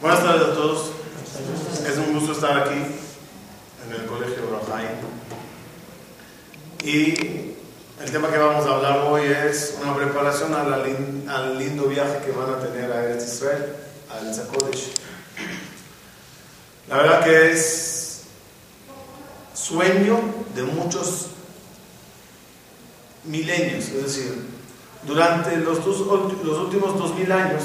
Buenas 0.00 0.24
tardes 0.24 0.48
a 0.48 0.54
todos. 0.54 0.92
Es 1.86 1.98
un 1.98 2.14
gusto 2.14 2.32
estar 2.32 2.56
aquí 2.56 2.80
en 3.84 4.00
el 4.00 4.06
Colegio 4.06 4.48
Rajay. 4.50 4.86
Y 6.82 7.54
el 8.02 8.10
tema 8.10 8.30
que 8.30 8.38
vamos 8.38 8.64
a 8.64 8.76
hablar 8.76 9.00
hoy 9.10 9.24
es 9.26 9.76
una 9.82 9.94
preparación 9.94 10.54
al 10.54 11.58
lindo 11.58 11.84
viaje 11.84 12.22
que 12.24 12.32
van 12.32 12.54
a 12.54 12.58
tener 12.60 12.90
a 12.90 13.14
Israel, 13.14 13.76
al 14.10 14.34
Zakodesh. 14.34 14.90
La 16.88 16.96
verdad 16.96 17.22
que 17.22 17.52
es 17.52 18.22
sueño 19.52 20.18
de 20.54 20.62
muchos 20.62 21.26
milenios, 23.24 23.84
es 23.88 24.02
decir, 24.02 24.46
durante 25.02 25.58
los, 25.58 25.84
los 25.84 26.58
últimos 26.58 26.98
dos 26.98 27.14
mil 27.16 27.30
años, 27.30 27.64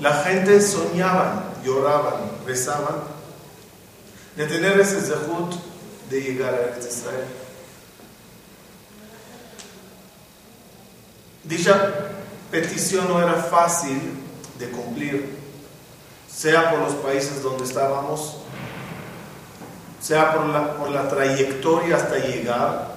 la 0.00 0.14
gente 0.24 0.60
soñaban, 0.62 1.42
lloraban, 1.62 2.14
rezaban 2.46 2.96
de 4.34 4.46
tener 4.46 4.80
ese 4.80 5.00
zehut 5.00 5.54
de 6.08 6.20
llegar 6.22 6.54
a 6.54 6.78
Israel. 6.78 7.26
Dicha 11.44 11.92
petición 12.50 13.08
no 13.08 13.20
era 13.20 13.34
fácil 13.34 14.00
de 14.58 14.70
cumplir, 14.70 15.36
sea 16.28 16.70
por 16.70 16.80
los 16.80 16.94
países 16.94 17.42
donde 17.42 17.64
estábamos, 17.64 18.38
sea 20.00 20.34
por 20.34 20.46
la, 20.46 20.76
por 20.76 20.90
la 20.90 21.08
trayectoria 21.08 21.96
hasta 21.96 22.16
llegar, 22.18 22.94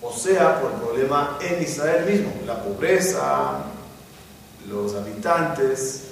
o 0.00 0.12
sea 0.12 0.60
por 0.60 0.72
el 0.72 0.78
problema 0.78 1.38
en 1.40 1.62
Israel 1.62 2.06
mismo, 2.06 2.32
la 2.46 2.62
pobreza, 2.62 3.64
los 4.68 4.94
habitantes. 4.94 6.09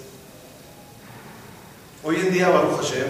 Hoy 2.04 2.14
en 2.14 2.32
día, 2.32 2.48
Baruch 2.48 2.76
Hashem, 2.76 3.08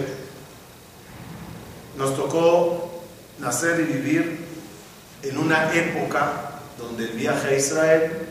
nos 1.95 2.15
tocó 2.15 3.03
nacer 3.37 3.81
y 3.81 3.83
vivir 3.83 4.39
en 5.21 5.37
una 5.37 5.71
época 5.75 6.59
donde 6.75 7.03
el 7.03 7.11
viaje 7.11 7.49
a 7.49 7.55
Israel 7.55 8.27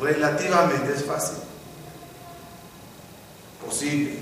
relativamente 0.00 0.92
es 0.92 1.04
fácil, 1.04 1.38
posible. 3.64 4.18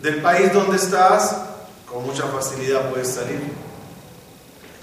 Del 0.00 0.22
país 0.22 0.54
donde 0.54 0.76
estás, 0.78 1.36
con 1.86 2.02
mucha 2.06 2.26
facilidad 2.28 2.90
puedes 2.90 3.08
salir. 3.08 3.42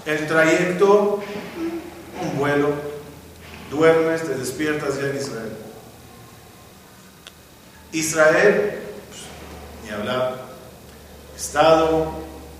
El 0.06 0.26
trayecto, 0.28 1.20
un 2.22 2.38
vuelo, 2.38 2.70
duermes, 3.72 4.22
te 4.22 4.36
despiertas 4.36 5.00
ya 5.00 5.08
en 5.08 5.16
Israel. 5.16 5.69
Israel, 7.92 8.78
pues, 9.08 9.20
ni 9.84 9.90
hablar, 9.90 10.50
Estado, 11.36 12.12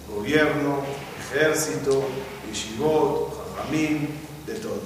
gobierno, 0.09 0.83
ejército, 1.21 2.05
yeshivot, 2.49 3.57
jajamim, 3.57 4.09
de 4.47 4.55
todo. 4.55 4.81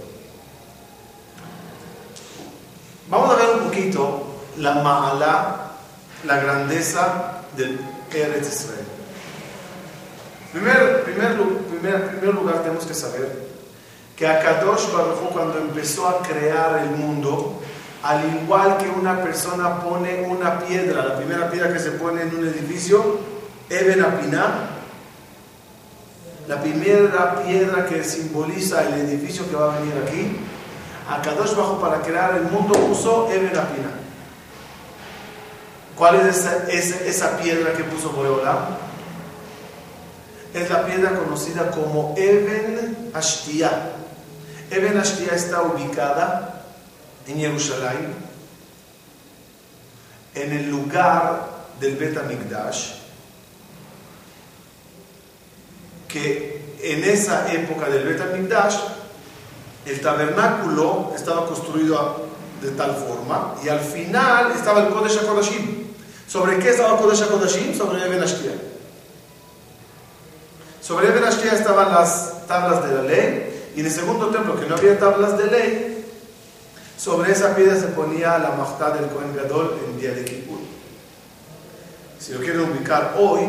Vamos 3.09 3.31
a 3.31 3.37
ver 3.37 3.57
un 3.57 3.65
poquito 3.65 4.27
la 4.59 4.75
ma'ala, 4.75 5.73
la 6.25 6.37
grandeza 6.39 7.43
del 7.57 7.79
Eretz 8.13 8.49
Israel. 8.49 8.87
Primer, 10.53 11.05
primer, 11.05 11.37
primer, 11.71 12.19
primer 12.19 12.35
lugar 12.35 12.63
tenemos 12.63 12.85
que 12.85 12.95
saber 12.95 13.49
que 14.17 14.27
Akadosh 14.27 14.93
Baruj 14.93 15.33
cuando 15.33 15.59
empezó 15.59 16.09
a 16.09 16.23
crear 16.23 16.79
el 16.79 16.91
mundo, 16.91 17.61
al 18.05 18.23
igual 18.43 18.77
que 18.77 18.91
una 18.91 19.23
persona 19.23 19.81
pone 19.81 20.27
una 20.29 20.59
piedra, 20.59 21.07
la 21.07 21.17
primera 21.17 21.51
piedra 21.51 21.73
que 21.73 21.79
se 21.79 21.93
pone 21.93 22.21
en 22.21 22.37
un 22.37 22.47
edificio, 22.47 23.19
Eben 23.71 24.05
Apiná, 24.05 24.69
la 26.47 26.61
primera 26.61 27.43
piedra 27.43 27.87
que 27.87 28.05
simboliza 28.05 28.83
el 28.83 29.09
edificio 29.09 29.49
que 29.49 29.57
va 29.57 29.75
a 29.75 29.79
venir 29.79 29.95
aquí, 30.07 30.37
a 31.09 31.23
Kadosh 31.23 31.55
Bajo 31.55 31.81
para 31.81 32.03
crear 32.03 32.37
el 32.37 32.43
mundo 32.43 32.79
usó 32.91 33.31
Eben 33.33 33.57
Apina. 33.57 33.89
¿Cuál 35.97 36.17
es 36.17 36.37
esa, 36.37 36.69
esa, 36.69 37.39
piedra 37.39 37.73
que 37.73 37.85
puso 37.85 38.11
Boreolam? 38.11 38.67
Es 40.53 40.69
la 40.69 40.85
piedra 40.85 41.15
conocida 41.15 41.71
como 41.71 42.15
Eben 42.19 43.11
Ashtia. 43.15 43.71
Eben 44.71 44.99
Ashtia 44.99 45.35
está 45.35 45.63
ubicada 45.63 46.54
en 47.27 47.39
Jerusalén, 47.39 48.15
en 50.35 50.53
el 50.53 50.71
lugar 50.71 51.49
del 51.81 51.97
Bet 51.97 52.17
Amigdash, 52.17 52.93
que 56.09 56.77
en 56.83 57.05
esa 57.05 57.53
época 57.53 57.89
del 57.89 58.05
Bet 58.05 58.21
Amigdash 58.21 58.77
el 59.87 60.01
tabernáculo 60.01 61.13
estaba 61.15 61.47
construido 61.47 62.27
de 62.63 62.71
tal 62.71 62.95
forma 62.95 63.55
y 63.63 63.69
al 63.69 63.81
final 63.81 64.53
estaba 64.53 64.81
el 64.81 64.89
Kodesh 64.89 65.19
HaKodashim. 65.19 65.85
¿Sobre 66.27 66.59
qué 66.59 66.71
estaba 66.71 66.95
el 66.95 67.05
Kodesh 67.05 67.23
HaKodashim? 67.23 67.77
Sobre 67.77 68.05
Eben 68.05 68.23
Ashtia. 68.23 68.53
Sobre 70.81 71.09
Eben 71.09 71.25
Ashtia 71.25 71.53
estaban 71.53 71.93
las 71.93 72.47
tablas 72.47 72.85
de 72.89 72.95
la 72.95 73.03
ley 73.03 73.73
y 73.77 73.81
en 73.81 73.87
el 73.87 73.93
segundo 73.93 74.29
templo 74.29 74.59
que 74.59 74.67
no 74.67 74.77
había 74.77 74.99
tablas 74.99 75.37
de 75.37 75.47
ley, 75.47 75.94
sobre 76.97 77.33
esa 77.33 77.55
piedra 77.55 77.77
se 77.77 77.89
ponía 77.89 78.39
la 78.39 78.51
majtá 78.53 78.91
del 78.91 79.11
Kohen 79.11 79.35
Gadol 79.35 79.79
en 79.87 79.99
día 79.99 80.13
de 80.13 80.25
Kippur. 80.25 80.61
Si 82.19 82.33
lo 82.33 82.41
quieren 82.41 82.61
ubicar 82.61 83.15
hoy, 83.19 83.43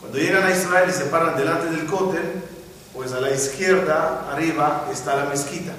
cuando 0.00 0.18
llegan 0.18 0.44
a 0.44 0.50
Israel 0.50 0.88
y 0.88 0.92
se 0.92 1.06
paran 1.06 1.36
delante 1.36 1.70
del 1.70 1.86
Kotel, 1.86 2.42
pues 2.94 3.12
a 3.12 3.20
la 3.20 3.30
izquierda, 3.30 4.30
arriba, 4.30 4.88
está 4.92 5.16
la 5.16 5.24
mezquita, 5.24 5.72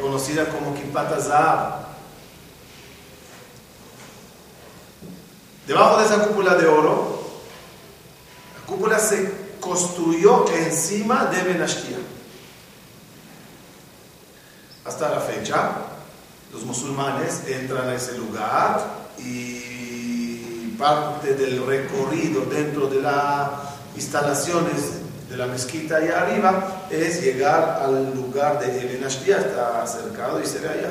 conocida 0.00 0.46
como 0.46 0.74
Kippata 0.74 1.20
Zahab. 1.20 1.86
Debajo 5.66 5.98
de 5.98 6.06
esa 6.06 6.26
cúpula 6.26 6.54
de 6.54 6.66
oro, 6.66 7.22
la 8.60 8.66
cúpula 8.66 8.98
se 8.98 9.30
construyó 9.60 10.44
encima 10.52 11.26
de 11.26 11.42
Benashtia. 11.42 11.98
Hasta 14.84 15.08
la 15.10 15.20
fecha, 15.20 15.72
los 16.52 16.64
musulmanes 16.64 17.42
entran 17.46 17.88
a 17.88 17.94
ese 17.94 18.18
lugar 18.18 18.84
y 19.18 20.74
parte 20.78 21.34
del 21.34 21.64
recorrido 21.64 22.42
dentro 22.46 22.88
de 22.88 23.00
las 23.00 23.48
instalaciones 23.94 25.02
de 25.30 25.36
la 25.36 25.46
mezquita 25.46 25.96
allá 25.96 26.22
arriba 26.22 26.82
es 26.90 27.22
llegar 27.22 27.80
al 27.82 28.14
lugar 28.14 28.58
de 28.58 28.82
Eben 28.82 29.04
está 29.04 29.82
acercado 29.82 30.42
y 30.42 30.46
se 30.46 30.58
ve 30.58 30.68
allá. 30.68 30.90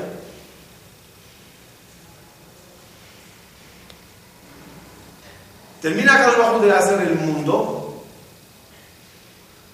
Termina 5.82 6.16
Carlos 6.16 6.62
de 6.62 6.72
hacer 6.72 7.00
el 7.02 7.14
mundo 7.16 8.04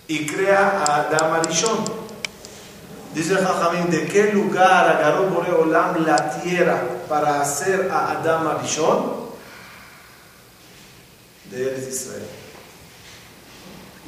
y 0.07 0.27
crea 0.27 0.83
a 0.87 0.97
Adam 1.03 1.35
Arishon. 1.35 2.08
Dice 3.19 3.35
Jajamín, 3.35 3.91
¿de 3.91 4.07
qué 4.07 4.33
lugar 4.33 4.97
agarró 4.97 5.25
Boreolam 5.25 6.07
la 6.07 6.41
tierra 6.41 6.81
para 7.09 7.41
hacer 7.41 7.91
a 7.91 8.13
Adam 8.13 8.47
Arishon? 8.47 9.27
De 11.51 11.67
Eres 11.67 11.89
Israel 11.89 12.23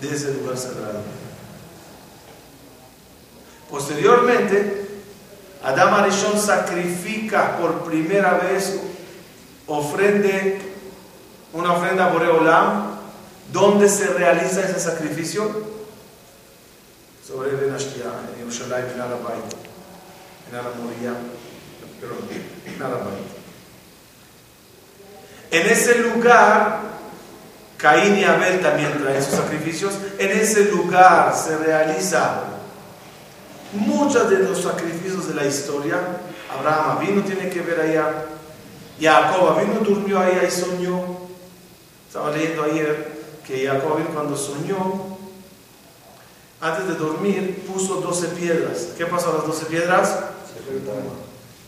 de 0.00 0.14
ese 0.14 0.32
lugar 0.34 0.56
sagrado. 0.56 1.02
Posteriormente, 3.68 4.86
Adam 5.64 5.92
Arishon 5.92 6.40
sacrifica 6.40 7.56
por 7.58 7.82
primera 7.82 8.34
vez 8.34 8.78
una 11.52 11.72
ofrenda 11.72 12.06
a 12.06 12.12
Boreolam. 12.12 13.00
¿Dónde 13.52 13.88
se 13.88 14.06
realiza 14.06 14.60
ese 14.60 14.78
sacrificio? 14.78 15.79
Sobre 17.30 17.52
Ben 17.52 17.72
Ashtia, 17.72 18.10
en 18.32 18.38
Jerusalén, 18.38 18.86
en 18.94 19.00
Arabait, 19.00 19.44
en 25.52 25.66
ese 25.66 25.98
lugar 25.98 26.80
Caín 27.76 28.18
y 28.18 28.24
Abel 28.24 28.60
también 28.60 28.98
traen 29.00 29.22
sus 29.22 29.34
sacrificios. 29.34 29.94
En 30.18 30.30
ese 30.30 30.66
lugar 30.66 31.34
se 31.34 31.56
realiza 31.56 32.42
muchos 33.72 34.28
de 34.28 34.40
los 34.40 34.60
sacrificios 34.62 35.28
de 35.28 35.34
la 35.34 35.46
historia. 35.46 35.98
Abraham 36.58 36.98
vino, 37.00 37.22
tiene 37.22 37.48
que 37.48 37.60
ver 37.60 37.80
allá. 37.80 38.26
Jacob 39.00 39.60
vino, 39.60 39.80
durmió 39.80 40.18
allá 40.18 40.42
y 40.44 40.50
soñó. 40.50 41.20
Estaba 42.06 42.32
leyendo 42.32 42.64
ayer 42.64 43.20
que 43.46 43.66
Jacob 43.66 43.98
cuando 44.12 44.36
soñó, 44.36 45.09
antes 46.60 46.88
de 46.88 46.94
dormir, 46.94 47.64
puso 47.66 47.96
12 47.96 48.28
piedras. 48.28 48.88
¿Qué 48.96 49.06
pasó 49.06 49.30
a 49.30 49.36
las 49.36 49.46
12 49.46 49.66
piedras? 49.66 50.18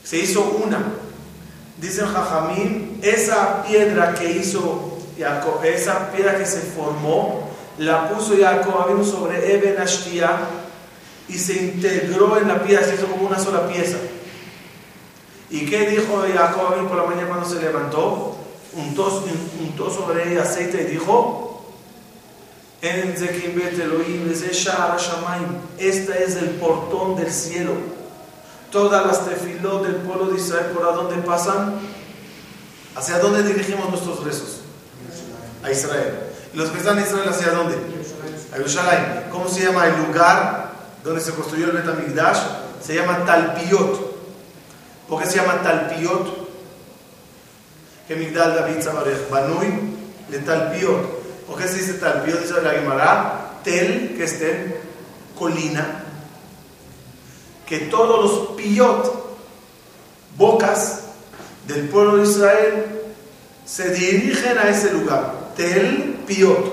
Se 0.05 0.19
hizo 0.19 0.43
una. 0.65 0.83
Dice 1.79 2.03
el 2.03 2.09
Jajamín, 2.09 3.01
esa 3.03 3.65
piedra 3.65 4.15
que 4.15 4.31
hizo 4.31 4.99
Jacob, 5.19 5.65
esa 5.65 6.13
piedra 6.13 6.37
que 6.37 6.47
se 6.47 6.61
formó, 6.61 7.49
la 7.79 8.11
puso 8.11 8.37
Jacob 8.39 9.05
sobre 9.05 9.55
Eben 9.55 9.81
Ashtia 9.81 10.39
y 11.29 11.39
se 11.39 11.55
integró 11.55 12.37
en 12.39 12.49
la 12.49 12.63
piedra, 12.63 12.85
se 12.85 12.95
hizo 12.95 13.07
como 13.07 13.27
una 13.27 13.39
sola 13.39 13.67
pieza. 13.67 13.97
¿Y 15.51 15.67
qué 15.67 15.89
dijo 15.89 16.25
Jacob 16.35 16.89
por 16.89 16.97
la 16.97 17.05
mañana 17.05 17.29
cuando 17.29 17.49
se 17.49 17.61
levantó? 17.61 18.37
Untó, 18.75 19.25
untó 19.61 19.91
sobre 19.91 20.33
ella 20.33 20.43
aceite 20.43 20.83
y 20.83 20.93
dijo, 20.93 21.42
este 25.79 26.25
es 26.25 26.35
el 26.35 26.51
portón 26.59 27.15
del 27.15 27.33
cielo. 27.33 27.75
Todas 28.73 29.07
las 29.07 29.25
tefilot 29.25 29.85
del 29.85 29.97
pueblo 29.97 30.31
de 30.31 30.41
Israel, 30.41 30.67
¿por 30.75 30.83
dónde 30.93 31.15
pasan? 31.23 31.75
¿Hacia 32.97 33.21
dónde 33.21 33.45
dirigimos 33.45 33.89
nuestros 33.89 34.25
rezos? 34.25 34.63
A 35.63 35.71
Israel. 35.71 36.19
¿Y 36.53 36.57
los 36.57 36.71
que 36.71 36.79
están 36.79 36.99
en 36.99 37.05
Israel 37.05 37.29
hacia 37.29 37.53
dónde? 37.53 37.77
A 38.53 38.57
Jerusalén. 38.57 39.27
¿Cómo 39.31 39.49
se 39.49 39.65
llama 39.65 39.87
el 39.87 40.05
lugar 40.05 40.73
donde 41.05 41.21
se 41.21 41.31
construyó 41.35 41.67
el 41.67 41.73
Betamigdash? 41.77 42.39
Se 42.85 42.97
llama 42.97 43.25
Talpiot. 43.25 44.13
¿Por 45.09 45.23
qué 45.23 45.29
se 45.29 45.37
llama 45.37 45.63
Talpiot? 45.63 46.49
Que 48.09 48.17
Migdal 48.17 48.57
David 48.57 48.83
Zabarech. 48.83 49.31
Banui 49.31 49.69
le 50.31 50.39
Talpiot. 50.41 51.22
¿Por 51.53 51.61
qué 51.61 51.69
se 51.69 51.81
dice 51.81 51.93
Talpiot? 51.95 52.41
Dice 52.41 52.63
la 52.63 52.71
Gemara. 52.71 53.59
Tel, 53.63 54.15
que 54.17 54.25
esté 54.25 54.81
colina. 55.39 56.03
Que 57.67 57.81
todos 57.81 58.25
los 58.25 58.57
piot, 58.57 59.37
bocas 60.39 61.01
del 61.67 61.91
pueblo 61.91 62.17
de 62.17 62.23
Israel, 62.23 62.87
se 63.67 63.91
dirigen 63.91 64.57
a 64.57 64.71
ese 64.71 64.95
lugar. 64.95 65.51
Tel 65.55 66.21
Piot. 66.27 66.73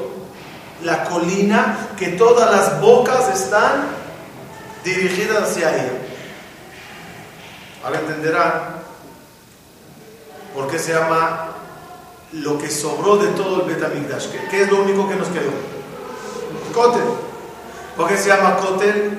La 0.83 1.03
colina 1.03 1.89
que 1.97 2.11
todas 2.11 2.49
las 2.49 2.79
bocas 2.79 3.37
están 3.37 3.85
dirigidas 4.85 5.51
hacia 5.51 5.75
ella. 5.75 5.91
Ahora 7.83 7.99
entenderán 7.99 8.53
por 10.53 10.71
qué 10.71 10.79
se 10.79 10.93
llama 10.93 11.58
lo 12.33 12.57
que 12.57 12.69
sobró 12.69 13.17
de 13.17 13.27
todo 13.29 13.61
el 13.61 13.73
Betamigdash. 13.73 14.27
¿Qué, 14.49 14.61
es 14.61 14.71
lo 14.71 14.83
único 14.83 15.09
que 15.09 15.15
nos 15.15 15.27
quedó? 15.29 15.51
Kotel. 16.73 17.03
¿Por 17.97 18.07
qué 18.07 18.17
se 18.17 18.29
llama 18.29 18.57
Kotel? 18.57 19.11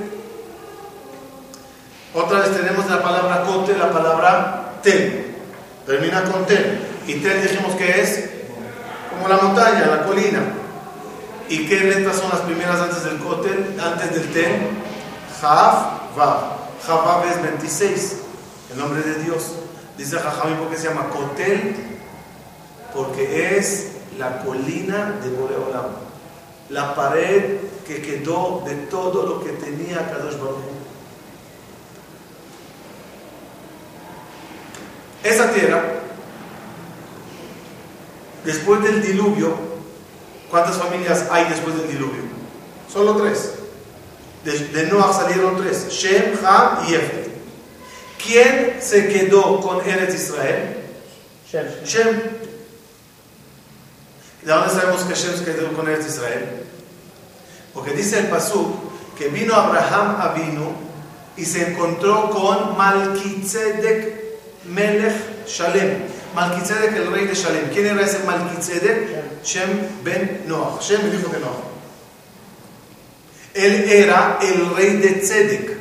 Otra 2.14 2.40
vez 2.40 2.56
tenemos 2.56 2.88
la 2.88 3.02
palabra 3.02 3.42
Kotel, 3.42 3.78
la 3.78 3.90
palabra 3.90 4.74
Tel. 4.82 5.36
Termina 5.86 6.24
con 6.24 6.46
Tel. 6.46 6.80
Y 7.06 7.14
Tel 7.14 7.42
dijimos 7.42 7.74
que 7.74 8.00
es 8.00 8.30
como 9.10 9.28
la 9.28 9.38
montaña, 9.38 9.86
la 9.86 10.04
colina. 10.04 10.40
¿Y 11.48 11.66
qué 11.66 11.80
letras 11.80 12.16
son 12.16 12.30
las 12.30 12.40
primeras 12.40 12.80
antes 12.80 13.02
del 13.04 13.18
Kotel, 13.18 13.76
antes 13.82 14.14
del 14.14 14.32
Tel? 14.32 14.68
Jav, 15.40 16.16
Vav. 16.16 16.60
Vav 16.86 17.24
es 17.28 17.42
26, 17.42 18.16
el 18.72 18.78
nombre 18.78 19.02
de 19.02 19.22
Dios. 19.22 19.52
Dice 19.98 20.18
Jajamí, 20.18 20.54
¿por 20.54 20.68
qué 20.70 20.76
se 20.76 20.88
llama 20.88 21.08
Kotel? 21.10 21.99
Porque 22.94 23.56
es 23.56 23.92
la 24.18 24.42
colina 24.44 25.18
de 25.22 25.30
Boreolam, 25.30 25.86
la 26.68 26.94
pared 26.94 27.58
que 27.86 28.02
quedó 28.02 28.62
de 28.66 28.74
todo 28.86 29.26
lo 29.26 29.44
que 29.44 29.50
tenía 29.52 30.10
Kadosh 30.10 30.38
Baruch. 30.38 30.80
Esa 35.22 35.52
tierra, 35.52 35.82
después 38.44 38.82
del 38.82 39.02
diluvio, 39.02 39.54
¿cuántas 40.50 40.76
familias 40.76 41.26
hay 41.30 41.44
después 41.48 41.76
del 41.76 41.88
diluvio? 41.88 42.22
Solo 42.92 43.16
tres. 43.16 43.54
De, 44.44 44.86
Noah 44.86 45.12
salieron 45.12 45.58
tres, 45.58 45.88
Shem, 45.90 46.38
Ham 46.44 46.86
y 46.88 46.94
Efet. 46.94 47.30
¿Quién 48.24 48.76
se 48.80 49.08
quedó 49.08 49.60
con 49.60 49.86
Eretz 49.86 50.14
Israel? 50.14 50.76
Shem. 51.50 51.66
Shem. 51.84 52.39
¿De 54.42 54.52
dónde 54.52 54.74
sabemos 54.74 55.02
que 55.02 55.14
Shem 55.14 55.36
se 55.36 55.44
quedó 55.44 55.72
con 55.74 55.88
Eretz 55.88 56.06
Israel? 56.06 56.64
Porque 57.74 57.92
dice 57.92 58.20
el 58.20 58.28
Pasuk 58.28 58.74
que 59.18 59.28
vino 59.28 59.54
Abraham 59.54 60.16
a 60.18 60.28
vino 60.32 60.72
y 61.36 61.44
se 61.44 61.70
encontró 61.70 62.30
con 62.30 62.76
Malkitzedek 62.76 64.20
Melech 64.64 65.46
Shalem. 65.46 66.04
Malkitzedek, 66.34 66.96
el 66.96 67.12
rey 67.12 67.26
de 67.26 67.34
Shalem. 67.34 67.68
¿Quién 67.70 67.86
era 67.86 68.02
ese 68.02 68.20
Malkitzedek? 68.20 69.42
Shem 69.44 69.68
ben 70.04 70.44
Noach. 70.46 70.82
Shem, 70.82 71.00
el 71.00 71.20
hijo 71.20 71.28
de 71.28 71.40
Noach. 71.40 71.70
Él 73.52 73.90
era 73.90 74.38
el 74.40 74.74
rey 74.76 74.96
de 74.98 75.20
Tzedek, 75.20 75.76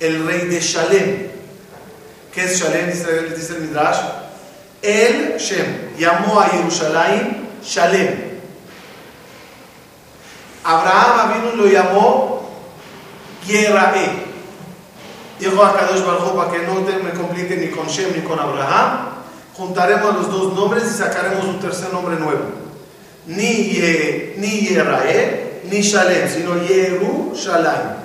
el 0.00 0.26
rey 0.26 0.48
de 0.48 0.60
Shalem. 0.60 1.28
¿Qué 2.32 2.44
es 2.44 2.58
Shalem? 2.58 2.90
Dice, 2.90 3.22
dice 3.36 3.54
el 3.54 3.62
Midrash. 3.62 3.98
Él, 4.82 5.36
Shem, 5.38 5.96
llamó 5.98 6.40
a 6.40 6.48
Jerusalén 6.48 7.39
Shalem. 7.62 8.30
Abraham 10.64 11.52
y 11.52 11.56
lo 11.56 11.66
llamó 11.66 12.50
Yerae. 13.46 14.30
Dijo 15.38 15.64
a 15.64 15.76
Kadosh 15.76 16.02
para 16.02 16.50
que 16.50 16.58
no 16.66 16.74
me 16.80 17.10
complique 17.10 17.56
ni 17.56 17.68
con 17.68 17.86
Shem 17.86 18.12
ni 18.14 18.22
con 18.22 18.38
Abraham. 18.38 19.08
Juntaremos 19.56 20.14
los 20.14 20.30
dos 20.30 20.52
nombres 20.54 20.84
y 20.84 20.98
sacaremos 20.98 21.44
un 21.44 21.60
tercer 21.60 21.92
nombre 21.92 22.16
nuevo. 22.16 22.44
Ni, 23.26 23.70
ye, 23.70 24.34
ni 24.38 24.68
Yerae 24.68 25.62
ni 25.64 25.80
Shalem, 25.80 26.28
sino 26.28 26.56
Yeru 26.56 27.32
Shalem. 27.34 28.00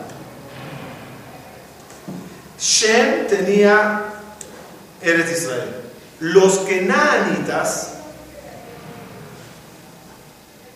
Shem 2.57 3.27
tenía 3.27 4.01
Eretz 5.01 5.31
Israel. 5.31 5.75
Los 6.19 6.59
kenanitas 6.59 7.94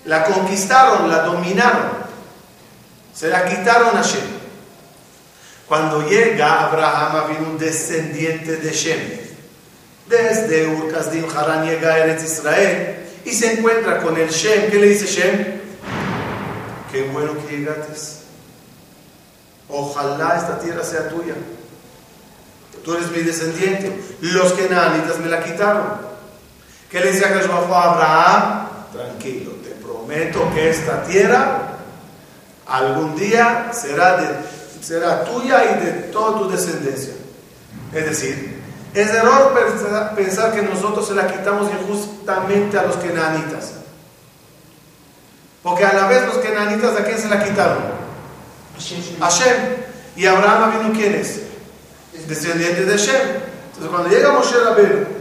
la 0.09 0.23
conquistaron, 0.23 1.07
la 1.07 1.21
dominaron, 1.21 1.91
se 3.13 3.29
la 3.29 3.45
quitaron 3.45 3.95
a 3.95 4.01
Shem. 4.01 4.39
Cuando 5.67 6.01
llega 6.09 6.65
Abraham, 6.65 7.15
había 7.15 7.39
un 7.47 7.59
descendiente 7.59 8.57
de 8.57 8.71
Shem. 8.71 8.99
Desde 10.07 10.65
Urkazdim 10.65 11.25
Haran 11.29 11.63
llega 11.63 11.93
a 11.93 11.99
Eretz 11.99 12.23
Israel 12.23 13.05
y 13.23 13.31
se 13.31 13.53
encuentra 13.53 14.01
con 14.01 14.17
el 14.17 14.29
Shem. 14.29 14.71
¿Qué 14.71 14.77
le 14.77 14.87
dice 14.87 15.05
Shem? 15.05 15.59
Qué 16.91 17.03
bueno 17.13 17.33
que 17.45 17.57
llegaste. 17.57 17.93
Ojalá 19.69 20.37
esta 20.37 20.57
tierra 20.57 20.83
sea 20.83 21.07
tuya. 21.07 21.35
Tú 22.83 22.95
eres 22.95 23.11
mi 23.11 23.19
descendiente. 23.19 23.95
Los 24.21 24.53
kenanitas 24.53 25.19
me 25.19 25.29
la 25.29 25.43
quitaron. 25.43 26.09
¿Qué 26.89 26.99
le 26.99 27.11
dice 27.11 27.25
a 27.25 27.27
Abraham? 27.29 28.69
Tranquilo, 28.91 29.59
prometo 30.09 30.51
que 30.55 30.69
esta 30.71 31.03
tierra 31.03 31.77
algún 32.67 33.15
día 33.15 33.69
será, 33.71 34.17
de, 34.17 34.27
será 34.81 35.23
tuya 35.23 35.63
y 35.65 35.85
de 35.85 35.91
toda 36.11 36.39
tu 36.39 36.49
descendencia. 36.49 37.13
Es 37.93 38.05
decir, 38.05 38.59
es 38.93 39.09
error 39.09 39.53
pensar 40.15 40.51
que 40.53 40.63
nosotros 40.63 41.07
se 41.07 41.13
la 41.13 41.27
quitamos 41.27 41.69
injustamente 41.71 42.77
a 42.77 42.83
los 42.83 42.95
kenanitas. 42.97 43.73
Porque 45.61 45.85
a 45.85 45.93
la 45.93 46.07
vez 46.07 46.25
los 46.25 46.37
kenanitas, 46.37 46.97
¿a 46.97 47.03
quién 47.03 47.17
se 47.17 47.27
la 47.27 47.43
quitaron? 47.43 47.99
A 49.21 49.29
Shem. 49.29 49.55
¿Y 50.15 50.25
Abraham 50.25 50.79
vino 50.79 50.93
quién 50.93 51.15
es? 51.15 51.41
Descendiente 52.27 52.85
de 52.85 52.97
Shem. 52.97 53.27
Entonces 53.67 53.89
cuando 53.89 54.09
llega 54.09 54.31
Moshe 54.31 54.57
Rabbeinu 54.57 55.18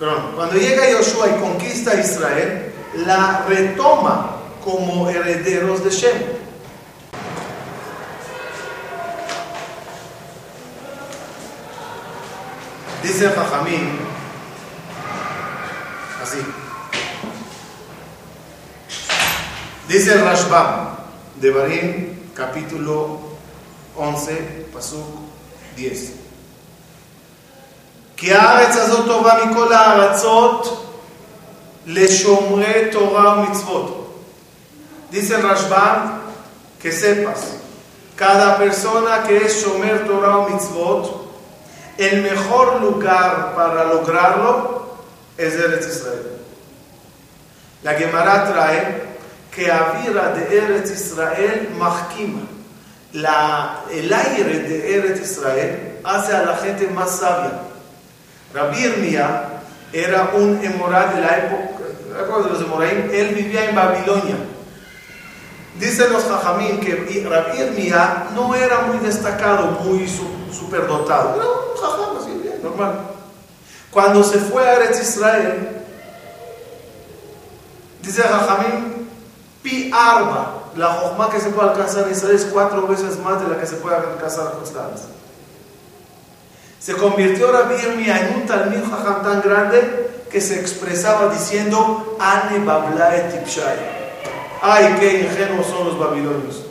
Perdón, 0.00 0.32
cuando 0.34 0.56
llega 0.56 0.96
Joshua 0.96 1.28
y 1.28 1.40
conquista 1.40 1.90
a 1.90 2.00
Israel, 2.00 2.72
la 3.04 3.44
retoma 3.46 4.36
como 4.64 5.10
herederos 5.10 5.84
de 5.84 5.90
Shem. 5.90 6.16
Dice 13.02 13.28
Fajamín, 13.28 13.98
así. 16.22 16.38
Dice 19.86 20.14
el 20.14 20.24
Rashbam 20.24 20.96
de 21.42 21.50
Barim, 21.50 22.18
capítulo 22.34 23.18
11, 23.96 24.66
pasuk 24.72 25.04
10. 25.76 26.29
כי 28.19 28.33
הארץ 28.33 28.75
הזאת 28.75 29.05
טובה 29.05 29.45
מכל 29.45 29.73
הארצות 29.73 30.85
לשומרי 31.85 32.89
תורה 32.91 33.39
ומצוות. 33.39 34.01
Dice 35.11 35.35
el 35.35 35.43
Rashbam 35.43 36.21
que 36.79 36.91
sepas, 36.91 37.41
cada 38.15 38.57
persona 38.57 39.23
que 39.23 39.37
es 39.37 39.61
Shomer 39.61 40.05
Torah 40.05 40.39
o 40.39 40.49
Mitzvot, 40.49 41.03
el 41.97 42.21
mejor 42.21 42.81
lugar 42.81 43.53
para 43.55 43.85
lograrlo 43.85 44.97
es 45.37 45.53
Eretz 45.53 45.87
Israel. 45.87 46.31
La 47.83 47.93
Gemara 47.93 48.51
trae 48.51 49.03
que 49.51 49.71
Avira 49.71 50.29
de 50.29 50.57
Eretz 50.57 50.91
Israel 50.91 51.69
mahkima. 51.77 52.41
La, 53.13 53.83
el 53.89 54.11
aire 54.11 54.59
de 54.59 54.97
Eretz 54.97 55.21
Israel 55.21 55.99
hace 56.03 56.35
a 56.35 56.43
la 56.43 56.57
gente 56.57 56.87
más 56.87 57.19
sabia. 57.19 57.61
Rabbi 58.52 58.78
Irmia 58.78 59.44
era 59.92 60.30
un 60.34 60.60
emorá 60.62 61.12
de 61.12 61.20
la 61.20 61.38
época 61.38 62.42
de 62.42 62.50
los 62.50 62.60
Emoraim, 62.60 63.10
él 63.12 63.34
vivía 63.34 63.70
en 63.70 63.76
Babilonia. 63.76 64.36
Dicen 65.78 66.12
los 66.12 66.24
Jajamín 66.24 66.80
que 66.80 67.26
Rabbi 67.28 67.60
Irmia 67.60 68.26
no 68.34 68.54
era 68.54 68.82
muy 68.82 68.98
destacado, 68.98 69.66
muy 69.84 70.06
superdotado, 70.52 71.36
era 71.36 71.44
un 71.44 71.80
Jajam 71.80 72.16
así, 72.20 72.40
bien, 72.42 72.62
normal. 72.62 73.00
Cuando 73.90 74.22
se 74.22 74.38
fue 74.38 74.68
a 74.68 74.74
Eretz 74.74 75.00
Israel, 75.00 75.82
dice 78.02 78.22
Jajamín, 78.22 79.08
pi 79.62 79.90
arba, 79.94 80.64
la 80.76 80.92
jojma 80.94 81.30
que 81.30 81.40
se 81.40 81.50
puede 81.50 81.70
alcanzar 81.70 82.06
en 82.06 82.12
Israel 82.12 82.36
es 82.36 82.44
cuatro 82.46 82.86
veces 82.86 83.18
más 83.18 83.40
de 83.40 83.48
la 83.48 83.58
que 83.58 83.66
se 83.66 83.76
puede 83.76 83.96
alcanzar 83.96 84.48
a 84.48 84.50
Constanza. 84.52 85.06
Se 86.80 86.94
convirtió 86.94 87.52
Rabbi 87.52 87.74
Irmia 87.74 88.26
en 88.26 88.36
un 88.36 88.46
talmid 88.46 88.82
jajam 88.82 89.22
tan 89.22 89.42
grande 89.42 90.10
que 90.30 90.40
se 90.40 90.58
expresaba 90.58 91.30
diciendo, 91.30 92.16
Ane 92.18 92.64
bablae 92.64 93.30
tipshai. 93.30 93.76
Ay, 94.62 94.96
qué 94.98 95.20
ingenuos 95.20 95.66
son 95.66 95.88
los 95.88 95.98
babilonios. 95.98 96.64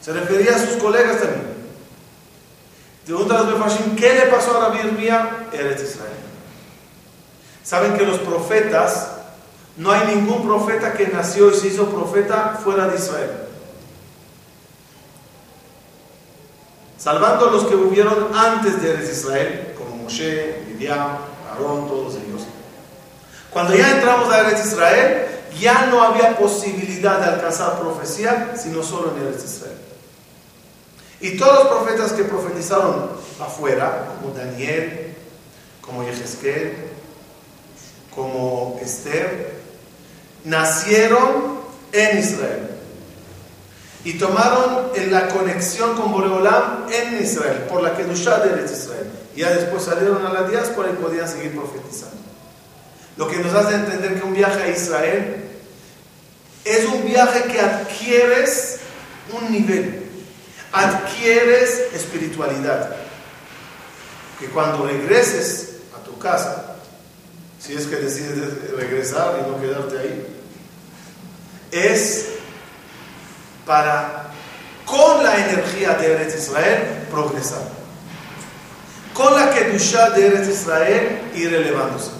Se 0.00 0.12
refería 0.12 0.56
a 0.56 0.58
sus 0.58 0.82
colegas 0.82 1.20
también. 1.20 1.56
Pregunta 3.04 3.38
a 3.38 3.42
los 3.44 3.58
Mefashim, 3.58 3.94
¿qué 3.94 4.14
le 4.14 4.22
pasó 4.22 4.56
a 4.56 4.68
Rabbi 4.68 4.78
Irmia? 4.80 5.46
Eres 5.52 5.82
Israel. 5.82 6.10
Saben 7.62 7.94
que 7.94 8.04
los 8.04 8.18
profetas, 8.18 9.12
no 9.76 9.92
hay 9.92 10.14
ningún 10.14 10.44
profeta 10.44 10.92
que 10.92 11.06
nació 11.08 11.50
y 11.50 11.54
se 11.54 11.68
hizo 11.68 11.88
profeta 11.88 12.58
fuera 12.62 12.88
de 12.88 12.96
Israel. 12.96 13.30
Salvando 16.98 17.48
a 17.48 17.52
los 17.52 17.66
que 17.66 17.74
hubieron 17.74 18.34
antes 18.34 18.82
de 18.82 19.10
Israel, 19.10 19.74
como 19.76 19.96
Moshe, 19.96 20.64
Midian, 20.68 21.18
Aarón, 21.50 21.86
todos 21.88 22.14
ellos. 22.14 22.42
Cuando 23.50 23.74
ya 23.74 23.96
entramos 23.96 24.32
a 24.32 24.40
Eres 24.40 24.66
Israel, 24.66 25.26
ya 25.58 25.86
no 25.86 26.02
había 26.02 26.36
posibilidad 26.36 27.18
de 27.18 27.26
alcanzar 27.26 27.78
profecía, 27.78 28.54
sino 28.56 28.82
solo 28.82 29.14
en 29.16 29.26
Eres 29.26 29.44
Israel. 29.44 29.78
Y 31.20 31.36
todos 31.38 31.64
los 31.64 31.68
profetas 31.68 32.12
que 32.12 32.24
profetizaron 32.24 33.10
afuera, 33.40 34.16
como 34.20 34.34
Daniel, 34.34 35.14
como 35.80 36.02
Yehezkel, 36.02 36.74
como 38.14 38.78
Esther, 38.82 39.54
nacieron 40.44 41.60
en 41.92 42.18
Israel 42.18 42.75
y 44.06 44.12
tomaron 44.12 44.92
la 45.10 45.26
conexión 45.26 45.96
con 45.96 46.12
Boreolam 46.12 46.86
en 46.92 47.20
Israel, 47.20 47.64
por 47.68 47.82
la 47.82 47.96
Kedushá 47.96 48.38
de 48.38 48.64
Israel. 48.64 49.10
Ya 49.34 49.50
después 49.50 49.82
salieron 49.82 50.24
a 50.24 50.32
la 50.32 50.44
diáspora 50.44 50.90
y 50.90 50.92
podían 50.92 51.28
seguir 51.28 51.56
profetizando. 51.56 52.14
Lo 53.16 53.26
que 53.26 53.38
nos 53.38 53.52
hace 53.52 53.74
entender 53.74 54.14
que 54.14 54.24
un 54.24 54.32
viaje 54.32 54.62
a 54.62 54.68
Israel 54.68 55.44
es 56.64 56.84
un 56.84 57.04
viaje 57.04 57.50
que 57.50 57.60
adquieres 57.60 58.78
un 59.32 59.50
nivel, 59.50 60.04
adquieres 60.70 61.92
espiritualidad. 61.92 62.94
Que 64.38 64.46
cuando 64.46 64.86
regreses 64.86 65.78
a 66.00 66.04
tu 66.04 66.16
casa, 66.20 66.76
si 67.58 67.74
es 67.74 67.88
que 67.88 67.96
decides 67.96 68.70
regresar 68.70 69.34
y 69.40 69.50
no 69.50 69.60
quedarte 69.60 69.98
ahí, 69.98 70.26
es 71.72 72.35
para, 73.66 74.28
con 74.84 75.22
la 75.22 75.36
energía 75.36 75.94
de 75.94 76.12
Eretz 76.12 76.36
Israel, 76.36 77.06
progresar. 77.10 77.62
Con 79.12 79.34
la 79.34 79.50
Kedusha 79.50 80.10
de 80.10 80.28
Eretz 80.28 80.48
Israel, 80.48 81.32
ir 81.34 81.52
elevándose. 81.52 82.12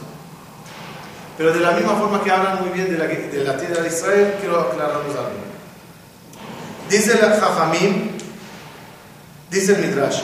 Pero 1.39 1.53
de 1.53 1.61
la 1.61 1.73
misma 1.73 1.95
forma 1.95 2.23
que 2.23 2.31
hablan 2.31 2.63
muy 2.63 2.71
bien 2.71 2.91
de 2.91 2.99
la, 2.99 3.07
de 3.07 3.45
la 3.45 3.57
tierra 3.57 3.83
de 3.83 3.89
Israel, 3.89 4.35
quiero 4.41 4.61
aclararnos 4.61 5.15
algo. 5.15 5.47
Dice 6.89 7.13
el 7.13 7.19
Jajamim, 7.19 8.11
dice 9.51 9.73
el 9.73 9.87
Midrash, 9.87 10.23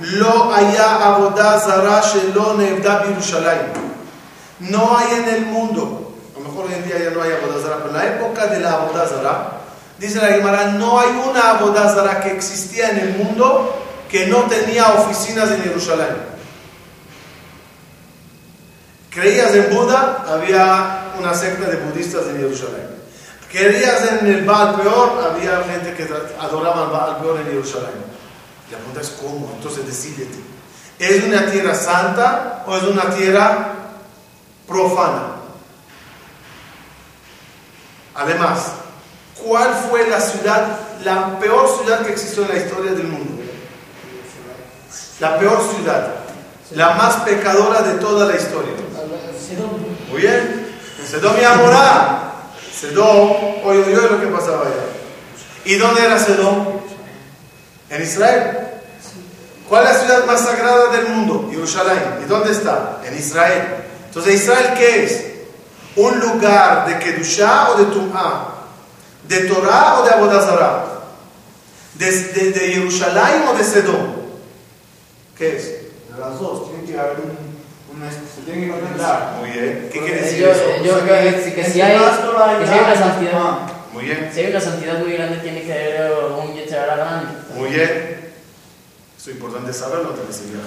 Lo 0.00 0.54
haya 0.54 0.98
zara 1.58 2.00
shelo 2.02 2.56
No 4.60 4.98
hay 4.98 5.14
en 5.14 5.28
el 5.28 5.46
mundo, 5.46 6.14
a 6.34 6.38
lo 6.38 6.48
mejor 6.48 6.66
hoy 6.66 6.74
en 6.74 6.84
día 6.84 6.98
ya 6.98 7.10
no 7.10 7.22
hay 7.22 7.32
abodá 7.32 7.60
zara, 7.62 7.76
pero 7.78 7.88
en 7.88 7.96
la 7.96 8.06
época 8.06 8.46
de 8.46 8.60
la 8.60 8.72
abodá 8.72 9.06
zara, 9.08 9.61
Dice 10.02 10.20
la 10.20 10.32
Gemara, 10.32 10.64
no 10.72 10.98
hay 10.98 11.10
una 11.10 11.50
abodazara 11.50 12.20
que 12.20 12.32
existía 12.32 12.90
en 12.90 12.98
el 12.98 13.14
mundo 13.18 13.72
que 14.10 14.26
no 14.26 14.38
tenía 14.46 14.94
oficinas 14.94 15.48
en 15.52 15.62
Jerusalén. 15.62 16.16
Creías 19.10 19.54
en 19.54 19.72
Buda, 19.72 20.24
había 20.26 21.12
una 21.20 21.32
secta 21.32 21.70
de 21.70 21.76
budistas 21.76 22.26
en 22.26 22.38
Jerusalén. 22.38 22.88
Creías 23.48 24.10
en 24.10 24.26
el 24.26 24.44
Baal 24.44 24.74
Peor, 24.74 25.34
había 25.36 25.62
gente 25.62 25.94
que 25.94 26.12
adoraba 26.40 26.86
al 26.86 26.90
Baal 26.90 27.16
Peor 27.18 27.38
en 27.38 27.46
Jerusalén. 27.46 28.02
La 28.72 28.78
pregunta 28.78 29.02
es 29.02 29.10
cómo, 29.10 29.52
entonces 29.54 29.86
decídete. 29.86 30.40
¿Es 30.98 31.22
una 31.22 31.46
tierra 31.46 31.76
santa 31.76 32.64
o 32.66 32.76
es 32.76 32.82
una 32.82 33.08
tierra 33.14 33.68
profana? 34.66 35.36
Además, 38.16 38.81
¿Cuál 39.44 39.74
fue 39.90 40.08
la 40.08 40.20
ciudad, 40.20 40.78
la 41.04 41.38
peor 41.38 41.68
ciudad 41.76 42.04
que 42.04 42.12
existió 42.12 42.44
en 42.44 42.48
la 42.48 42.56
historia 42.56 42.92
del 42.92 43.08
mundo? 43.08 43.42
La 45.20 45.38
peor 45.38 45.60
ciudad, 45.74 46.14
la 46.72 46.90
más 46.94 47.16
pecadora 47.16 47.82
de 47.82 47.94
toda 47.94 48.26
la 48.26 48.36
historia. 48.36 48.72
Muy 50.10 50.20
bien. 50.20 50.74
Sedom 51.08 51.34
y 51.40 51.44
Amorá. 51.44 52.32
Sedom, 52.78 53.30
oye, 53.64 53.84
oye 53.84 53.94
lo 53.94 54.20
que 54.20 54.26
pasaba 54.26 54.62
allá. 54.62 54.84
¿Y 55.64 55.76
dónde 55.76 56.04
era 56.04 56.18
Sedom? 56.18 56.80
En 57.90 58.02
Israel. 58.02 58.58
¿Cuál 59.68 59.86
es 59.86 59.92
la 59.92 59.98
ciudad 60.00 60.24
más 60.26 60.40
sagrada 60.40 60.88
del 60.88 61.08
mundo? 61.08 61.48
Jerusalén. 61.50 62.20
¿Y 62.24 62.28
dónde 62.28 62.52
está? 62.52 63.00
En 63.04 63.16
Israel. 63.16 63.62
Entonces, 64.06 64.34
¿Israel 64.34 64.74
qué 64.76 65.04
es? 65.04 65.24
¿Un 65.96 66.20
lugar 66.20 66.86
de 66.86 66.98
Kedushá 66.98 67.70
o 67.70 67.76
de 67.76 67.84
Tum'ah? 67.86 68.51
¿De 69.32 69.48
Torah 69.48 69.98
o 69.98 70.04
de 70.04 70.10
Abodazara? 70.10 70.84
¿De, 71.94 72.10
de, 72.10 72.52
de 72.52 72.60
Jerusalén 72.74 73.48
o 73.48 73.54
de 73.54 73.64
Sedón? 73.64 74.14
¿Qué 75.38 75.56
es? 75.56 75.64
De 76.12 76.20
las 76.20 76.38
dos, 76.38 76.68
tiene 76.68 76.84
que 76.84 76.98
haber 76.98 77.16
un, 77.20 77.96
una, 77.96 78.10
se 78.10 78.42
tiene 78.44 78.66
que 78.66 78.72
completar. 78.72 79.36
Muy 79.40 79.50
bien. 79.50 79.88
¿Qué 79.90 80.00
quiere 80.00 80.20
decir 80.20 80.40
yo, 80.40 80.50
eso? 80.50 80.84
yo 80.84 81.00
creo 81.00 81.32
que, 81.32 81.54
que 81.54 81.64
si 81.64 81.80
hay, 81.80 81.98
que 81.98 82.66
si 82.66 82.72
hay 82.72 82.80
una 82.84 82.94
santidad, 82.94 83.58
Muy 83.94 84.04
bien. 84.04 84.30
si 84.34 84.40
hay 84.40 84.50
una 84.50 84.60
santidad 84.60 84.98
muy 84.98 85.12
grande, 85.12 85.38
tiene 85.38 85.62
que 85.62 85.72
haber 85.72 86.12
un 86.38 86.54
Yetzirah 86.54 86.96
grande. 86.96 87.32
Muy 87.54 87.70
bien. 87.70 88.32
Eso 89.16 89.30
es 89.30 89.36
importante 89.36 89.72
saberlo 89.72 90.10
antes 90.10 90.40
de. 90.40 90.58